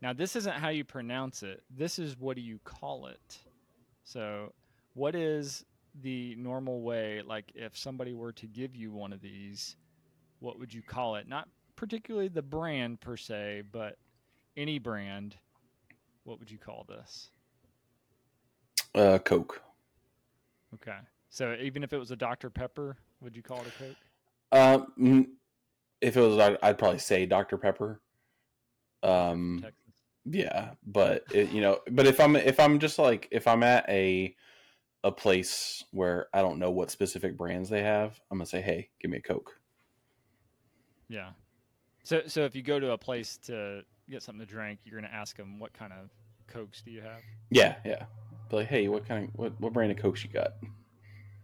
[0.00, 1.62] Now this isn't how you pronounce it.
[1.70, 3.38] This is what do you call it?
[4.04, 4.52] So,
[4.94, 5.64] what is
[6.02, 7.22] the normal way?
[7.24, 9.76] Like, if somebody were to give you one of these,
[10.40, 11.28] what would you call it?
[11.28, 13.96] Not particularly the brand per se, but
[14.56, 15.36] any brand.
[16.24, 17.30] What would you call this?
[18.94, 19.60] uh, Coke.
[20.74, 20.96] Okay.
[21.30, 24.92] So even if it was a Dr Pepper, would you call it a Coke?
[24.98, 25.26] Mm,
[26.00, 28.00] if it was, I'd, I'd probably say Dr Pepper.
[29.02, 29.81] Um, Texas.
[30.24, 33.88] Yeah, but it, you know, but if I'm if I'm just like if I'm at
[33.88, 34.34] a
[35.04, 38.90] a place where I don't know what specific brands they have, I'm gonna say, "Hey,
[39.00, 39.58] give me a Coke."
[41.08, 41.30] Yeah.
[42.04, 45.10] So so if you go to a place to get something to drink, you're going
[45.10, 46.10] to ask them what kind of
[46.46, 47.20] cokes do you have.
[47.50, 48.04] Yeah, yeah.
[48.50, 50.54] Be like, "Hey, what kind of what what brand of Cokes you got?"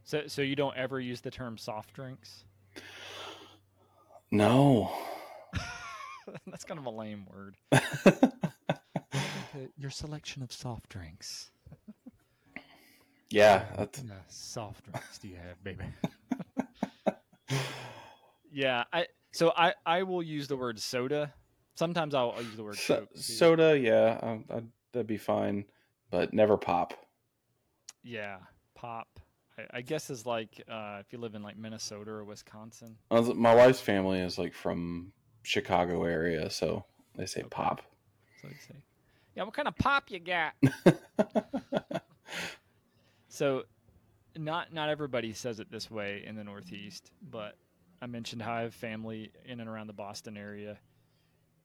[0.04, 2.44] So so you don't ever use the term soft drinks.
[4.30, 4.90] No.
[6.46, 7.56] That's kind of a lame word.
[9.76, 11.50] Your selection of soft drinks.
[13.30, 15.84] yeah, that's soft drinks do you have, baby?
[18.52, 21.32] yeah, I so I I will use the word soda.
[21.74, 23.78] Sometimes I'll, I'll use the word so, Coke, soda.
[23.78, 25.64] Yeah, um, I'd, that'd be fine,
[26.10, 26.94] but never pop.
[28.02, 28.38] Yeah,
[28.74, 29.20] pop.
[29.56, 32.96] I, I guess is like uh, if you live in like Minnesota or Wisconsin.
[33.10, 36.84] My wife's family is like from Chicago area, so
[37.16, 37.48] they say Okay.
[37.50, 37.82] pop.
[38.42, 38.74] So you say,
[39.38, 40.54] yeah, what kind of pop you got?
[43.28, 43.62] so,
[44.36, 47.54] not not everybody says it this way in the Northeast, but
[48.02, 50.76] I mentioned how I have family in and around the Boston area,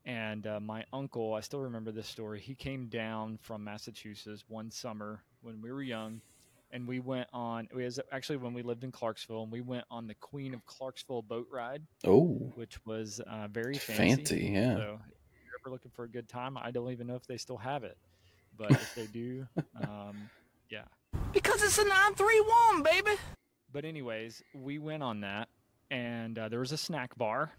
[0.05, 1.34] and uh, my uncle.
[1.34, 2.39] I still remember this story.
[2.39, 6.21] He came down from Massachusetts one summer when we were young,
[6.69, 7.67] and we went on.
[7.71, 10.63] It was actually when we lived in Clarksville, and we went on the Queen of
[10.67, 14.15] Clarksville boat ride, oh, which was uh, very fancy.
[14.15, 14.76] fancy, yeah.
[14.76, 14.99] So
[15.64, 17.97] ever looking for a good time, I don't even know if they still have it.
[18.57, 19.47] But if they do,
[19.82, 20.30] um,
[20.70, 20.84] yeah.
[21.32, 23.18] Because it's a 931, baby.
[23.72, 25.47] But anyways, we went on that,
[25.89, 27.51] and uh, there was a snack bar,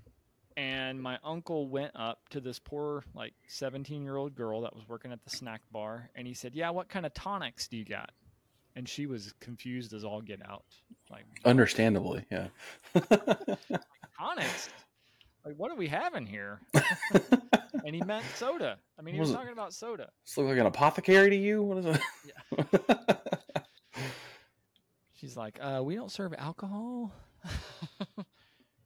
[0.57, 4.87] and my uncle went up to this poor like 17 year old girl that was
[4.89, 7.85] working at the snack bar, and he said, "Yeah, what kind of tonics do you
[7.85, 8.11] got?"
[8.77, 10.65] And she was confused as all get out,
[11.11, 12.49] like Understandably, yeah.
[14.19, 14.69] tonics.
[15.45, 16.61] Like, what do we have in here?
[17.85, 18.79] and he meant soda.
[18.99, 20.09] I mean, he Was talking about soda.
[20.25, 21.63] This look like an apothecary to you?
[21.63, 23.19] What is it?
[25.15, 27.13] She's like, uh, we don't serve alcohol.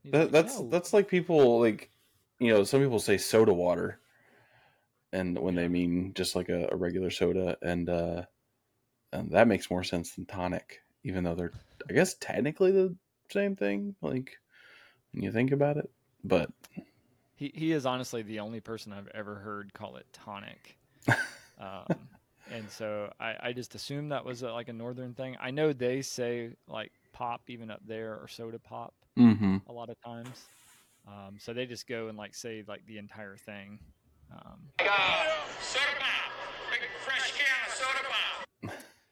[0.05, 1.91] That, like, that's "No." that's like people like
[2.39, 4.01] you know some people say soda water,
[5.13, 8.23] and when they mean just like a, a regular soda, and uh,
[9.13, 11.53] and that makes more sense than tonic, even though they're
[11.91, 12.97] I guess technically the
[13.31, 13.97] same thing.
[14.01, 14.39] Like
[15.13, 15.91] when you think about it,
[16.29, 16.51] but
[17.35, 20.79] he he is honestly the only person I've ever heard call it tonic.
[21.59, 21.87] um,
[22.51, 25.37] and so I, I just assumed that was a, like a northern thing.
[25.41, 29.59] I know they say like pop even up there or soda pop mm-hmm.
[29.69, 30.47] a lot of times.
[31.07, 33.79] Um, so they just go and like say like the entire thing.
[34.33, 34.69] Um,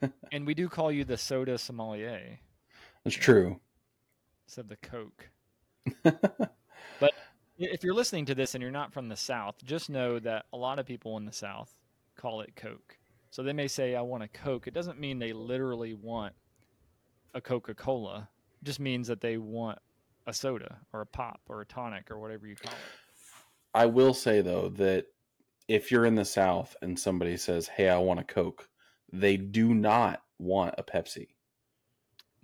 [0.32, 2.38] and we do call you the soda sommelier
[3.02, 3.58] that's true.
[4.46, 5.30] instead of the Coke.
[7.00, 7.12] But
[7.58, 10.56] if you're listening to this and you're not from the South, just know that a
[10.56, 11.74] lot of people in the South
[12.16, 12.98] call it Coke.
[13.30, 14.66] So they may say, I want a Coke.
[14.66, 16.34] It doesn't mean they literally want
[17.36, 18.28] a Coca Cola,
[18.62, 19.78] it just means that they want
[20.26, 23.18] a soda or a pop or a tonic or whatever you call it.
[23.74, 25.06] I will say though that
[25.68, 28.68] if you're in the South and somebody says, "Hey, I want a Coke,"
[29.12, 31.28] they do not want a Pepsi.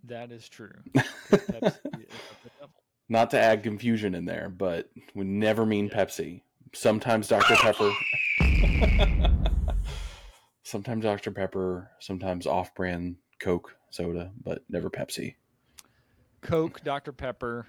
[0.05, 0.75] That is true.
[0.95, 2.82] Pepsi is the devil.
[3.09, 6.43] Not to add confusion in there, but we never mean Pepsi.
[6.73, 7.55] Sometimes Dr.
[7.61, 7.91] Pepper.
[10.63, 11.31] sometimes Dr.
[11.31, 15.35] Pepper, sometimes off brand Coke soda, but never Pepsi.
[16.41, 17.13] Coke, Dr.
[17.13, 17.67] Pepper,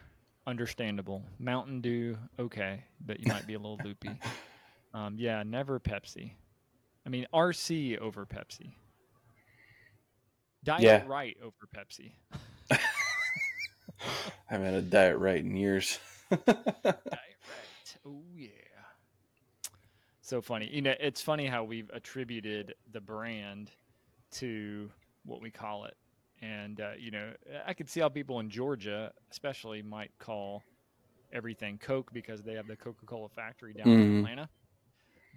[0.48, 1.24] understandable.
[1.40, 4.12] Mountain Dew, okay, but you might be a little loopy.
[4.96, 6.34] Um, yeah, never Pepsi.
[7.04, 8.74] I mean, RC over Pepsi.
[10.64, 11.04] Diet Yeah.
[11.08, 12.14] Rite over Pepsi.
[14.50, 16.00] I haven't had a Diet Rite in years.
[16.30, 17.98] Diet Rite.
[18.06, 18.48] Oh yeah.
[20.22, 20.70] So funny.
[20.72, 23.72] You know, it's funny how we've attributed the brand
[24.34, 24.90] to
[25.26, 25.96] what we call it.
[26.42, 27.32] And uh, you know,
[27.66, 30.64] I could see how people in Georgia, especially, might call
[31.32, 34.18] everything Coke because they have the Coca-Cola factory down in Mhm.
[34.20, 34.50] Atlanta.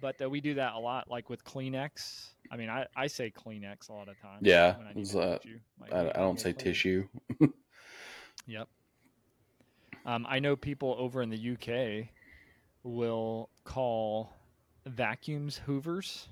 [0.01, 2.27] but uh, we do that a lot, like with Kleenex.
[2.51, 4.41] I mean, I, I say Kleenex a lot of times.
[4.41, 5.39] Yeah, when I, uh.
[5.91, 6.57] I, I don't say Kleenex?
[6.59, 7.07] tissue.
[8.45, 8.67] Yep.
[10.05, 12.07] Um, I know people over in the UK
[12.83, 14.33] will call
[14.85, 16.27] vacuums hoovers.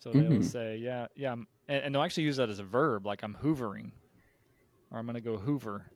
[0.00, 0.44] So they'll Mhm.
[0.44, 3.90] say, yeah, yeah, and, and they'll actually use that as a verb, like I'm hoovering,
[4.90, 5.86] or I'm going to go hoover.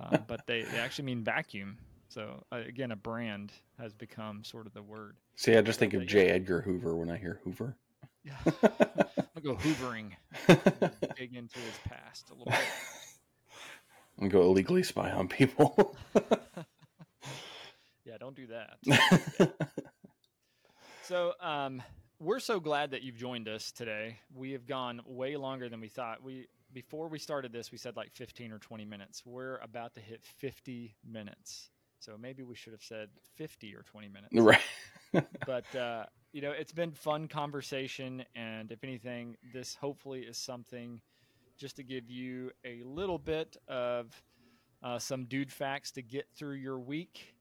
[0.00, 1.78] uh, but they, they actually mean vacuum.
[2.08, 5.16] So uh, again, a brand has become sort of the word.
[5.36, 6.28] See, I just think of J.
[6.28, 7.76] Edgar Hoover when I hear Hoover.
[8.24, 8.36] Yeah.
[8.62, 10.12] I'm going to go hoovering,
[11.16, 12.60] dig into his past a little bit.
[14.18, 15.96] And go illegally spy on people.
[18.04, 19.52] Yeah, don't do that.
[21.06, 21.82] So, um,
[22.18, 24.18] we're so glad that you've joined us today.
[24.34, 26.20] We have gone way longer than we thought.
[26.20, 29.22] We before we started this, we said like 15 or 20 minutes.
[29.24, 31.70] We're about to hit 50 minutes.
[32.00, 34.34] So maybe we should have said 50 or 20 minutes.
[35.12, 35.26] right.
[35.46, 41.00] But uh, you know, it's been fun conversation, and if anything, this hopefully is something
[41.56, 44.22] just to give you a little bit of
[44.82, 47.34] uh, some dude facts to get through your week,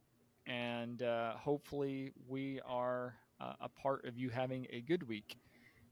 [0.48, 5.38] and uh, hopefully we are uh, a part of you having a good week.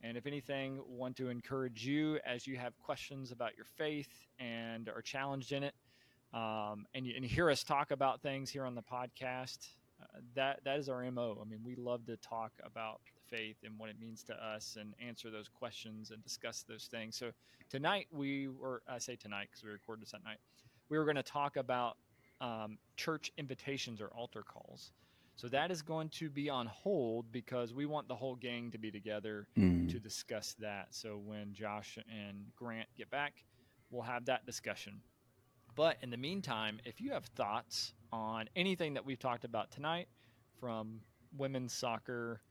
[0.01, 4.09] And if anything, want to encourage you as you have questions about your faith
[4.39, 5.73] and are challenged in it,
[6.33, 9.59] um, and, you, and hear us talk about things here on the podcast.
[10.01, 11.37] Uh, that that is our mo.
[11.41, 12.99] I mean, we love to talk about
[13.33, 17.15] faith and what it means to us, and answer those questions and discuss those things.
[17.15, 17.31] So
[17.69, 20.37] tonight we were, I say tonight because we recorded this at night.
[20.89, 21.97] We were going to talk about
[22.41, 24.91] um, church invitations or altar calls.
[25.35, 28.77] So that is going to be on hold because we want the whole gang to
[28.77, 29.89] be together Mm.
[29.89, 30.87] to discuss that.
[30.91, 33.33] So when Josh and Grant get back,
[33.89, 35.01] we'll have that discussion.
[35.75, 40.07] But in the meantime, if you have thoughts on anything that we've talked about tonight,
[40.59, 41.01] from
[41.35, 42.41] women's soccer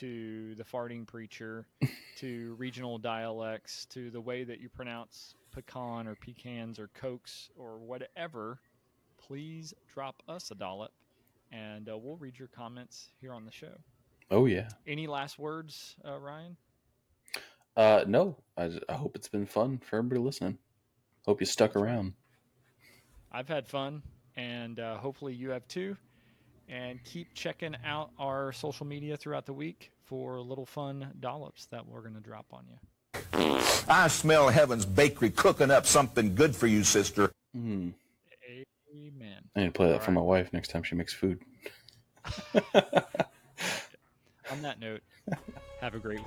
[0.00, 1.66] to the farting preacher
[2.18, 7.78] to regional dialects to the way that you pronounce pecan or pecans or cokes or
[7.78, 8.60] whatever,
[9.16, 10.92] please drop us a dollop
[11.50, 13.72] and uh, we'll read your comments here on the show.
[14.30, 14.68] Oh yeah.
[14.86, 16.56] Any last words, uh, Ryan?
[17.76, 20.58] Uh, no, I, I hope it's been fun for everybody listening.
[21.24, 22.12] Hope you stuck around.
[23.30, 24.02] I've had fun,
[24.36, 25.96] and uh, hopefully you have too
[26.68, 31.86] and keep checking out our social media throughout the week for little fun dollops that
[31.86, 32.78] we're going to drop on you.
[33.88, 37.32] I smell Heaven's Bakery cooking up something good for you, sister.
[37.56, 37.92] Mm.
[38.94, 39.42] Amen.
[39.56, 41.40] I need to play that for my wife next time she makes food.
[42.64, 45.00] on that note,
[45.80, 46.26] have a great week.